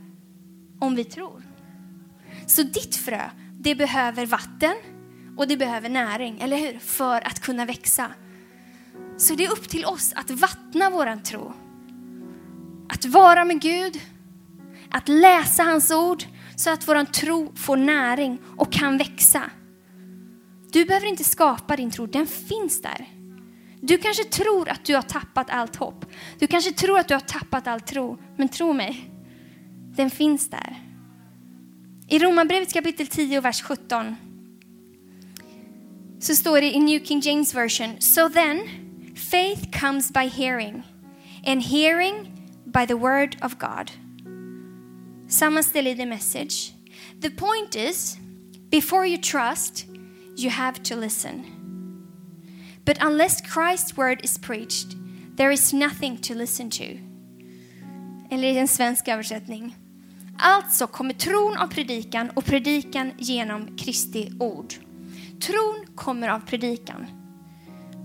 om 0.80 0.96
vi 0.96 1.04
tror. 1.04 1.44
Så 2.48 2.64
ditt 2.64 2.96
frö, 2.96 3.22
det 3.60 3.76
behöver 3.76 4.26
vatten 4.26 4.74
och 5.38 5.48
det 5.48 5.58
behöver 5.58 5.90
näring, 5.90 6.42
eller 6.42 6.58
hur? 6.58 6.80
För 6.80 7.28
att 7.28 7.40
kunna 7.40 7.66
växa. 7.66 8.08
Så 9.18 9.36
det 9.36 9.46
är 9.46 9.52
upp 9.52 9.70
till 9.70 9.86
oss 9.86 10.14
att 10.16 10.32
vattna 10.32 10.90
våran 10.90 11.24
tro. 11.24 11.54
Att 12.90 13.06
vara 13.06 13.46
med 13.46 13.62
Gud, 13.62 14.02
att 14.92 15.08
läsa 15.08 15.64
hans 15.64 15.92
ord 15.92 16.24
så 16.56 16.70
att 16.70 16.88
våran 16.88 17.06
tro 17.06 17.52
får 17.56 17.78
näring 17.78 18.40
och 18.58 18.72
kan 18.72 18.98
växa. 18.98 19.44
Du 20.72 20.86
behöver 20.86 21.08
inte 21.08 21.24
skapa 21.24 21.76
din 21.76 21.92
tro, 21.92 22.06
den 22.06 22.28
finns 22.28 22.82
där. 22.82 23.21
Du 23.82 23.98
kanske 23.98 24.24
tror 24.24 24.70
att 24.70 24.86
du 24.86 24.96
har 24.96 25.02
tappat 25.02 25.50
allt 25.50 25.76
hopp. 25.76 26.06
Du 26.40 26.48
kanske 26.48 26.72
tror 26.72 27.00
att 27.00 27.08
du 27.08 27.14
har 27.14 27.22
tappat 27.22 27.68
all 27.68 27.82
tro. 27.82 28.18
Men 28.38 28.50
tro 28.50 28.74
mig, 28.74 29.12
den 29.96 30.10
finns 30.10 30.50
där. 30.50 30.82
I 32.08 32.20
Romarbrevet 32.20 32.74
kapitel 32.74 33.08
10 33.08 33.42
vers 33.42 33.62
17 33.62 34.16
så 36.20 36.36
står 36.36 36.62
det 36.62 36.72
i 36.72 36.80
New 36.80 37.06
King 37.06 37.20
James 37.20 37.56
version. 37.56 38.02
So 38.02 38.30
then, 38.30 38.60
faith 39.16 39.80
comes 39.80 40.12
by 40.12 40.28
hearing 40.28 40.84
and 41.46 41.64
hearing 41.64 42.32
by 42.66 42.86
the 42.86 42.94
word 42.94 43.38
of 43.42 43.56
God. 43.58 43.92
Samma 45.28 45.64
ställe 45.64 45.90
i 45.90 45.96
the 45.96 46.06
message. 46.06 46.74
The 47.22 47.30
point 47.30 47.76
is, 47.76 48.18
before 48.70 49.08
you 49.08 49.18
trust, 49.18 49.86
you 50.38 50.50
have 50.50 50.84
to 50.84 50.96
listen. 50.96 51.51
But 52.86 52.98
unless 53.02 53.42
Christ's 53.42 53.98
word 53.98 54.26
is 54.26 54.38
preached, 54.40 54.98
there 55.38 55.54
is 55.54 55.74
nothing 55.74 56.18
to 56.18 56.34
listen 56.34 56.70
to. 56.70 56.98
Eller 58.32 58.48
i 58.48 58.58
en 58.58 58.68
svensk 58.68 59.08
översättning. 59.08 59.76
Alltså 60.38 60.88
kommer 60.88 61.14
tron 61.14 61.58
av 61.58 61.68
predikan 61.68 62.30
och 62.30 62.46
predikan 62.46 63.12
genom 63.18 63.78
Kristi 63.78 64.32
ord. 64.40 64.74
Tron 65.42 65.86
kommer 65.96 66.28
av 66.28 66.40
predikan. 66.40 67.06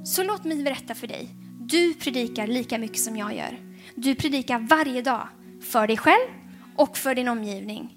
Så 0.05 0.23
låt 0.23 0.45
mig 0.45 0.63
berätta 0.63 0.95
för 0.95 1.07
dig. 1.07 1.29
Du 1.61 1.95
predikar 1.95 2.47
lika 2.47 2.79
mycket 2.79 2.99
som 2.99 3.17
jag 3.17 3.37
gör. 3.37 3.59
Du 3.95 4.15
predikar 4.15 4.59
varje 4.59 5.03
dag 5.03 5.29
för 5.61 5.87
dig 5.87 5.97
själv 5.97 6.29
och 6.77 6.97
för 6.97 7.15
din 7.15 7.29
omgivning. 7.29 7.97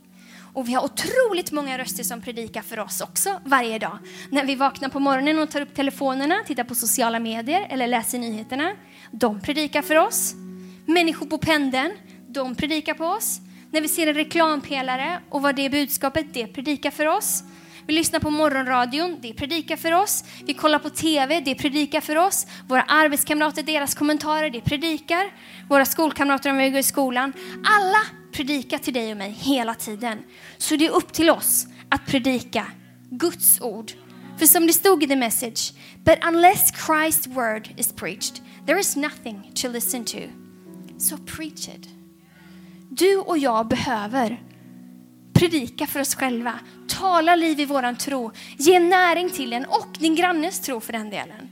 Och 0.53 0.67
vi 0.67 0.73
har 0.73 0.83
otroligt 0.83 1.51
många 1.51 1.77
röster 1.77 2.03
som 2.03 2.21
predikar 2.21 2.61
för 2.61 2.79
oss 2.79 3.01
också 3.01 3.39
varje 3.45 3.79
dag. 3.79 3.97
När 4.29 4.45
vi 4.45 4.55
vaknar 4.55 4.89
på 4.89 4.99
morgonen 4.99 5.39
och 5.39 5.51
tar 5.51 5.61
upp 5.61 5.75
telefonerna, 5.75 6.35
tittar 6.47 6.63
på 6.63 6.75
sociala 6.75 7.19
medier 7.19 7.67
eller 7.69 7.87
läser 7.87 8.19
nyheterna. 8.19 8.71
De 9.11 9.41
predikar 9.41 9.81
för 9.81 9.95
oss. 9.95 10.33
Människor 10.85 11.25
på 11.25 11.37
pendeln, 11.37 11.91
de 12.27 12.55
predikar 12.55 12.93
på 12.93 13.05
oss. 13.05 13.39
När 13.71 13.81
vi 13.81 13.87
ser 13.87 14.07
en 14.07 14.13
reklampelare 14.13 15.19
och 15.29 15.41
vad 15.41 15.55
det 15.55 15.65
är 15.65 15.69
budskapet, 15.69 16.33
det 16.33 16.47
predikar 16.47 16.91
för 16.91 17.05
oss. 17.05 17.43
Vi 17.87 17.93
lyssnar 17.95 18.19
på 18.19 18.29
morgonradion, 18.29 19.17
det 19.21 19.33
predikar 19.33 19.75
för 19.75 19.91
oss. 19.91 20.23
Vi 20.45 20.53
kollar 20.53 20.79
på 20.79 20.89
TV, 20.89 21.39
det 21.39 21.55
predikar 21.55 22.01
för 22.01 22.15
oss. 22.15 22.47
Våra 22.67 22.81
arbetskamrater, 22.81 23.63
deras 23.63 23.95
kommentarer, 23.95 24.49
det 24.49 24.61
predikar. 24.61 25.23
Våra 25.69 25.85
skolkamrater 25.85 26.49
om 26.49 26.57
vi 26.57 26.69
går 26.69 26.79
i 26.79 26.83
skolan. 26.83 27.33
Alla 27.77 28.18
predika 28.31 28.79
till 28.79 28.93
dig 28.93 29.11
och 29.11 29.17
mig 29.17 29.31
hela 29.31 29.75
tiden. 29.75 30.17
Så 30.57 30.75
det 30.75 30.85
är 30.85 30.91
upp 30.91 31.13
till 31.13 31.29
oss 31.29 31.67
att 31.89 32.05
predika 32.05 32.65
Guds 33.09 33.61
ord. 33.61 33.91
För 34.37 34.45
som 34.45 34.67
det 34.67 34.73
stod 34.73 35.03
i 35.03 35.07
the 35.07 35.15
message, 35.15 35.73
but 36.03 36.17
unless 36.27 36.73
Christ's 36.73 37.27
word 37.33 37.69
is 37.77 37.93
preached, 37.93 38.41
there 38.65 38.79
is 38.79 38.95
nothing 38.95 39.51
to 39.55 39.69
listen 39.69 40.05
to. 40.05 40.19
So 40.97 41.17
preach 41.17 41.67
it. 41.67 41.89
Du 42.89 43.17
och 43.17 43.37
jag 43.37 43.67
behöver 43.67 44.43
predika 45.33 45.87
för 45.87 45.99
oss 45.99 46.15
själva, 46.15 46.59
tala 46.87 47.35
liv 47.35 47.59
i 47.59 47.65
våran 47.65 47.95
tro, 47.95 48.31
ge 48.57 48.79
näring 48.79 49.29
till 49.29 49.49
den 49.49 49.65
och 49.65 49.97
din 49.99 50.15
grannes 50.15 50.59
tro 50.59 50.79
för 50.79 50.93
den 50.93 51.09
delen. 51.09 51.49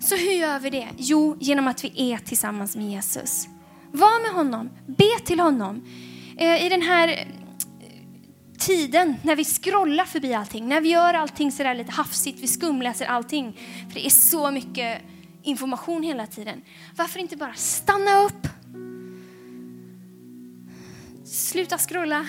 Så 0.00 0.16
hur 0.16 0.32
gör 0.32 0.58
vi 0.58 0.70
det? 0.70 0.88
Jo, 0.96 1.36
genom 1.40 1.68
att 1.68 1.84
vi 1.84 2.12
är 2.12 2.18
tillsammans 2.18 2.76
med 2.76 2.90
Jesus. 2.90 3.48
Var 3.94 4.22
med 4.22 4.30
honom, 4.30 4.70
be 4.86 5.24
till 5.24 5.40
honom. 5.40 5.84
Eh, 6.36 6.66
I 6.66 6.68
den 6.68 6.82
här 6.82 7.08
eh, 7.08 7.26
tiden 8.58 9.16
när 9.22 9.36
vi 9.36 9.44
scrollar 9.44 10.04
förbi 10.04 10.34
allting, 10.34 10.68
när 10.68 10.80
vi 10.80 10.88
gör 10.88 11.14
allting 11.14 11.52
sådär 11.52 11.74
lite 11.74 11.92
hafsigt, 11.92 12.40
vi 12.40 12.46
skumläser 12.46 13.06
allting, 13.06 13.58
för 13.88 13.94
det 13.94 14.06
är 14.06 14.10
så 14.10 14.50
mycket 14.50 15.02
information 15.42 16.02
hela 16.02 16.26
tiden. 16.26 16.62
Varför 16.96 17.20
inte 17.20 17.36
bara 17.36 17.54
stanna 17.54 18.18
upp? 18.18 18.48
Sluta 21.24 21.78
scrolla 21.78 22.26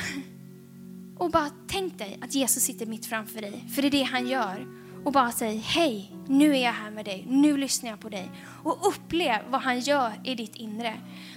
och 1.18 1.32
bara 1.32 1.50
tänk 1.68 1.98
dig 1.98 2.20
att 2.22 2.36
Jesus 2.36 2.64
sitter 2.64 2.86
mitt 2.86 3.06
framför 3.06 3.42
dig, 3.42 3.64
för 3.76 3.82
det 3.82 3.88
är 3.88 3.92
det 3.92 4.04
han 4.04 4.28
gör. 4.28 4.85
Och 5.06 5.12
bara 5.12 5.32
säg 5.32 5.58
hej, 5.58 6.12
nu 6.28 6.56
är 6.56 6.64
jag 6.64 6.74
här 6.74 6.92
med 6.92 7.06
dig, 7.06 7.26
nu 7.30 7.58
lyssnar 7.58 7.90
jag 7.90 8.00
på 8.00 8.10
dig. 8.10 8.32
Och 8.64 8.88
upplev 8.88 9.42
vad 9.50 9.62
han 9.62 9.80
gör 9.80 10.12
i 10.24 10.36
ditt 10.36 10.56
inre. 10.56 10.94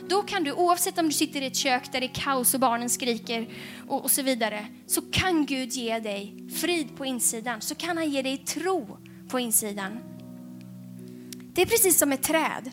Då 0.08 0.22
kan 0.22 0.44
du, 0.44 0.52
oavsett 0.52 0.98
om 0.98 1.06
du 1.06 1.12
sitter 1.12 1.42
i 1.42 1.46
ett 1.46 1.56
kök 1.56 1.92
där 1.92 2.00
det 2.00 2.06
är 2.06 2.14
kaos 2.14 2.54
och 2.54 2.60
barnen 2.60 2.90
skriker 2.90 3.48
och, 3.88 4.04
och 4.04 4.10
så 4.10 4.22
vidare, 4.22 4.66
så 4.86 5.02
kan 5.12 5.46
Gud 5.46 5.72
ge 5.72 5.98
dig 5.98 6.48
frid 6.60 6.96
på 6.96 7.04
insidan. 7.04 7.60
Så 7.60 7.74
kan 7.74 7.96
han 7.96 8.10
ge 8.10 8.22
dig 8.22 8.38
tro 8.38 8.98
på 9.28 9.40
insidan. 9.40 9.98
Det 11.52 11.62
är 11.62 11.66
precis 11.66 11.98
som 11.98 12.12
ett 12.12 12.22
träd. 12.22 12.70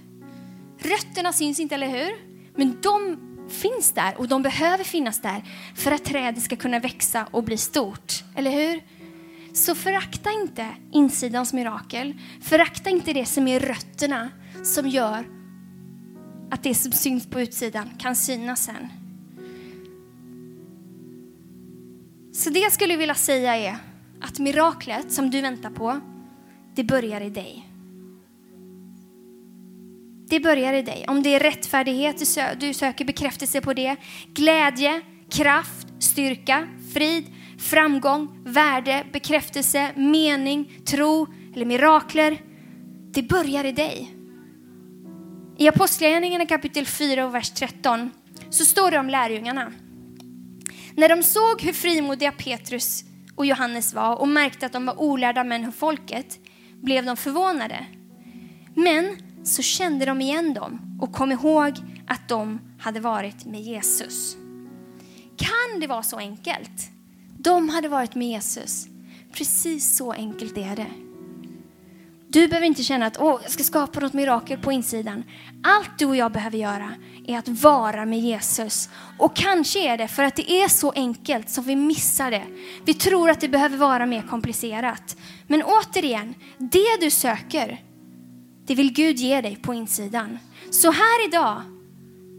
Rötterna 0.79 1.34
syns 1.34 1.60
inte, 1.60 1.75
eller 1.75 1.89
hur? 1.89 2.12
Men 2.55 2.77
de 2.81 3.17
finns 3.49 3.91
där 3.91 4.17
och 4.17 4.27
de 4.27 4.41
behöver 4.41 4.84
finnas 4.84 5.21
där 5.21 5.43
för 5.75 5.91
att 5.91 6.05
trädet 6.05 6.43
ska 6.43 6.55
kunna 6.55 6.79
växa 6.79 7.27
och 7.31 7.43
bli 7.43 7.58
stort. 7.58 8.23
Eller 8.36 8.51
hur? 8.51 8.81
Så 9.55 9.75
förakta 9.75 10.31
inte 10.31 10.67
insidans 10.91 11.53
mirakel. 11.53 12.13
Förakta 12.41 12.89
inte 12.89 13.13
det 13.13 13.25
som 13.25 13.47
är 13.47 13.59
rötterna 13.59 14.29
som 14.63 14.87
gör 14.87 15.25
att 16.51 16.63
det 16.63 16.75
som 16.75 16.91
syns 16.91 17.27
på 17.29 17.41
utsidan 17.41 17.89
kan 17.99 18.15
synas 18.15 18.63
sen. 18.63 18.87
Så 22.33 22.49
det 22.49 22.59
jag 22.59 22.71
skulle 22.71 22.97
vilja 22.97 23.15
säga 23.15 23.55
är 23.55 23.77
att 24.21 24.39
miraklet 24.39 25.11
som 25.11 25.29
du 25.29 25.41
väntar 25.41 25.69
på, 25.69 25.99
det 26.75 26.83
börjar 26.83 27.21
i 27.21 27.29
dig. 27.29 27.69
Det 30.29 30.39
börjar 30.39 30.73
i 30.73 30.81
dig. 30.81 31.05
Om 31.07 31.23
det 31.23 31.29
är 31.29 31.39
rättfärdighet, 31.39 32.23
du 32.59 32.73
söker 32.73 33.05
bekräftelse 33.05 33.61
på 33.61 33.73
det. 33.73 33.95
Glädje, 34.33 35.01
kraft, 35.29 35.87
styrka, 35.99 36.67
frid, 36.93 37.25
framgång, 37.57 38.43
värde, 38.45 39.05
bekräftelse, 39.13 39.91
mening, 39.95 40.79
tro 40.85 41.27
eller 41.55 41.65
mirakler. 41.65 42.41
Det 43.11 43.23
börjar 43.23 43.63
i 43.63 43.71
dig. 43.71 44.15
I 45.57 45.67
Apostlagärningarna 45.67 46.45
kapitel 46.45 46.85
4 46.85 47.25
och 47.25 47.35
vers 47.35 47.49
13 47.49 48.11
så 48.49 48.65
står 48.65 48.91
det 48.91 48.99
om 48.99 49.09
lärjungarna. 49.09 49.73
När 50.95 51.09
de 51.09 51.23
såg 51.23 51.61
hur 51.61 51.73
frimodiga 51.73 52.31
Petrus 52.31 53.03
och 53.35 53.45
Johannes 53.45 53.93
var 53.93 54.15
och 54.15 54.27
märkte 54.27 54.65
att 54.65 54.73
de 54.73 54.85
var 54.85 55.01
olärda 55.01 55.43
män 55.43 55.63
hos 55.63 55.75
folket 55.75 56.39
blev 56.81 57.05
de 57.05 57.17
förvånade. 57.17 57.85
Men 58.75 59.17
så 59.43 59.61
kände 59.61 60.05
de 60.05 60.21
igen 60.21 60.53
dem 60.53 60.99
och 61.01 61.13
kom 61.13 61.31
ihåg 61.31 61.73
att 62.07 62.29
de 62.29 62.59
hade 62.79 62.99
varit 62.99 63.45
med 63.45 63.61
Jesus. 63.61 64.37
Kan 65.37 65.79
det 65.79 65.87
vara 65.87 66.03
så 66.03 66.17
enkelt? 66.17 66.94
De 67.45 67.69
hade 67.69 67.89
varit 67.89 68.15
med 68.15 68.27
Jesus. 68.27 68.88
Precis 69.34 69.97
så 69.97 70.12
enkelt 70.12 70.58
är 70.58 70.75
det. 70.75 70.91
Du 72.27 72.47
behöver 72.47 72.67
inte 72.67 72.84
känna 72.84 73.05
att 73.05 73.17
Åh, 73.19 73.39
jag 73.43 73.51
ska 73.51 73.63
skapa 73.63 73.99
något 73.99 74.13
mirakel 74.13 74.60
på 74.60 74.71
insidan. 74.71 75.23
Allt 75.63 75.99
du 75.99 76.05
och 76.05 76.15
jag 76.15 76.31
behöver 76.31 76.58
göra 76.58 76.91
är 77.27 77.38
att 77.38 77.47
vara 77.47 78.05
med 78.05 78.19
Jesus. 78.19 78.89
Och 79.17 79.36
kanske 79.36 79.93
är 79.93 79.97
det 79.97 80.08
för 80.08 80.23
att 80.23 80.36
det 80.36 80.51
är 80.51 80.67
så 80.67 80.91
enkelt 80.91 81.49
som 81.49 81.63
vi 81.63 81.75
missar 81.75 82.31
det. 82.31 82.43
Vi 82.86 82.93
tror 82.93 83.29
att 83.29 83.41
det 83.41 83.47
behöver 83.47 83.77
vara 83.77 84.05
mer 84.05 84.21
komplicerat. 84.21 85.17
Men 85.47 85.63
återigen, 85.63 86.36
det 86.58 86.97
du 87.01 87.10
söker, 87.10 87.84
det 88.65 88.75
vill 88.75 88.93
Gud 88.93 89.17
ge 89.17 89.41
dig 89.41 89.55
på 89.55 89.73
insidan. 89.73 90.39
Så 90.71 90.91
här 90.91 91.27
idag, 91.27 91.62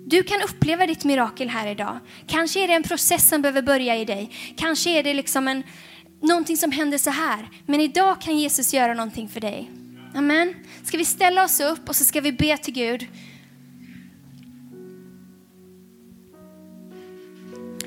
du 0.09 0.23
kan 0.23 0.43
uppleva 0.43 0.87
ditt 0.87 1.05
mirakel 1.05 1.49
här 1.49 1.71
idag. 1.71 1.99
Kanske 2.27 2.65
är 2.65 2.69
det 2.69 2.75
en 2.75 2.83
process 2.83 3.29
som 3.29 3.43
behöver 3.43 3.63
börja 3.63 3.97
i 3.97 4.05
dig. 4.05 4.31
Kanske 4.57 4.91
är 4.91 5.03
det 5.03 5.15
liksom 5.15 5.49
en, 5.49 5.63
någonting 6.23 6.57
som 6.57 6.73
händer 6.73 6.99
så 6.99 7.11
här. 7.11 7.49
Men 7.67 7.81
idag 7.81 8.21
kan 8.21 8.39
Jesus 8.39 8.75
göra 8.75 8.95
någonting 8.95 9.29
för 9.29 9.41
dig. 9.41 9.71
Amen. 10.15 10.55
Ska 10.85 10.99
vi 10.99 11.05
ställa 11.05 11.45
oss 11.45 11.61
upp 11.61 11.89
och 11.89 11.97
så 11.97 12.05
ska 12.05 12.21
vi 12.21 12.33
be 12.33 12.57
till 12.57 12.75
Gud. 12.75 13.07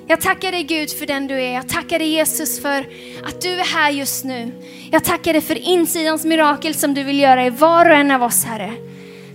Jag 0.08 0.22
tackar 0.22 0.52
dig 0.52 0.64
Gud 0.64 0.92
för 0.92 1.06
den 1.06 1.28
du 1.28 1.34
är. 1.34 1.54
Jag 1.54 1.70
tackar 1.70 2.00
dig 2.00 2.08
Jesus 2.08 2.62
för 2.62 2.80
att 3.24 3.42
du 3.42 3.50
är 3.50 3.74
här 3.74 3.92
just 3.92 4.26
nu. 4.26 4.52
Jag 4.92 5.04
tackar 5.04 5.34
dig 5.34 5.42
för 5.42 5.58
insidans 5.58 6.26
mirakel 6.26 6.74
som 6.74 6.94
du 6.94 7.04
vill 7.04 7.20
göra 7.20 7.46
i 7.46 7.50
var 7.50 7.90
och 7.90 7.96
en 7.96 8.12
av 8.12 8.24
oss 8.24 8.46
Herre. 8.46 8.74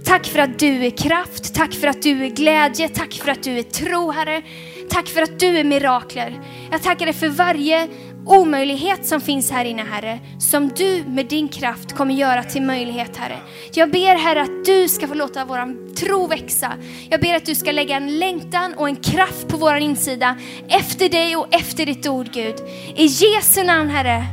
Tack 0.05 0.27
för 0.27 0.38
att 0.38 0.59
du 0.59 0.87
är 0.87 0.90
kraft, 0.90 1.55
tack 1.55 1.75
för 1.75 1.87
att 1.87 2.03
du 2.03 2.25
är 2.25 2.31
glädje, 2.31 2.88
tack 2.88 3.12
för 3.12 3.31
att 3.31 3.43
du 3.43 3.59
är 3.59 3.62
tro 3.62 4.11
Herre. 4.11 4.43
Tack 4.90 5.09
för 5.09 5.23
att 5.23 5.40
du 5.40 5.59
är 5.59 5.64
mirakler. 5.64 6.40
Jag 6.71 6.83
tackar 6.83 7.07
dig 7.07 7.14
för 7.14 7.29
varje 7.29 7.88
omöjlighet 8.27 9.07
som 9.07 9.21
finns 9.21 9.51
här 9.51 9.64
inne 9.64 9.83
Herre, 9.83 10.19
som 10.38 10.69
du 10.69 11.05
med 11.09 11.27
din 11.27 11.49
kraft 11.49 11.93
kommer 11.93 12.14
göra 12.14 12.45
till 12.45 12.62
möjlighet 12.62 13.17
Herre. 13.17 13.38
Jag 13.75 13.90
ber 13.90 14.19
Herre 14.19 14.43
att 14.43 14.64
du 14.64 14.88
ska 14.88 15.09
få 15.09 15.14
låta 15.14 15.45
vår 15.45 15.95
tro 15.95 16.27
växa. 16.27 16.73
Jag 17.11 17.21
ber 17.21 17.35
att 17.35 17.47
du 17.47 17.55
ska 17.55 17.73
lägga 17.73 17.97
en 17.97 18.19
längtan 18.19 18.75
och 18.75 18.88
en 18.88 18.97
kraft 18.97 19.49
på 19.49 19.57
vår 19.57 19.77
insida 19.77 20.37
efter 20.69 21.09
dig 21.09 21.37
och 21.37 21.55
efter 21.55 21.87
ditt 21.87 22.07
ord 22.07 22.33
Gud. 22.33 22.57
I 22.97 23.05
Jesu 23.05 23.62
namn 23.62 23.90
Herre. 23.90 24.25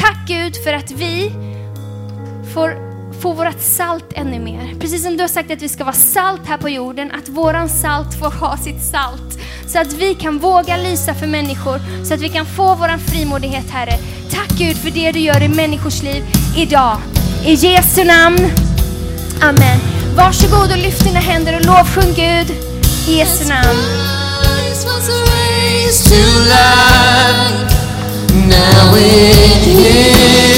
Tack 0.00 0.28
Gud 0.28 0.64
för 0.64 0.72
att 0.72 0.90
vi 0.90 1.30
får 2.54 2.87
få 3.20 3.32
vårt 3.32 3.60
salt 3.60 4.04
ännu 4.14 4.38
mer. 4.38 4.74
Precis 4.80 5.02
som 5.02 5.16
du 5.16 5.22
har 5.22 5.28
sagt 5.28 5.50
att 5.50 5.62
vi 5.62 5.68
ska 5.68 5.84
vara 5.84 5.94
salt 5.94 6.46
här 6.46 6.58
på 6.58 6.68
jorden, 6.68 7.12
att 7.12 7.28
våran 7.28 7.68
salt 7.68 8.18
får 8.20 8.30
ha 8.30 8.56
sitt 8.56 8.84
salt. 8.84 9.38
Så 9.66 9.78
att 9.78 9.92
vi 9.92 10.14
kan 10.14 10.38
våga 10.38 10.76
lysa 10.76 11.14
för 11.14 11.26
människor, 11.26 11.80
så 12.04 12.14
att 12.14 12.20
vi 12.20 12.28
kan 12.28 12.46
få 12.46 12.74
våran 12.74 12.98
frimodighet 12.98 13.70
Herre. 13.70 13.98
Tack 14.30 14.48
Gud 14.48 14.76
för 14.76 14.90
det 14.90 15.12
du 15.12 15.18
gör 15.18 15.42
i 15.42 15.48
människors 15.48 16.02
liv 16.02 16.24
idag. 16.56 16.98
I 17.44 17.54
Jesu 17.54 18.04
namn. 18.04 18.50
Amen. 19.42 19.78
Varsågod 20.16 20.70
och 20.70 20.78
lyft 20.78 21.04
dina 21.04 21.20
händer 21.20 21.56
och 21.56 21.66
lovsjung 21.66 22.14
Gud. 22.16 22.56
I 23.08 23.18
Jesu 23.18 23.48
namn. 23.48 23.78
Now 28.48 28.96
in 28.96 29.84
Him, 29.84 30.57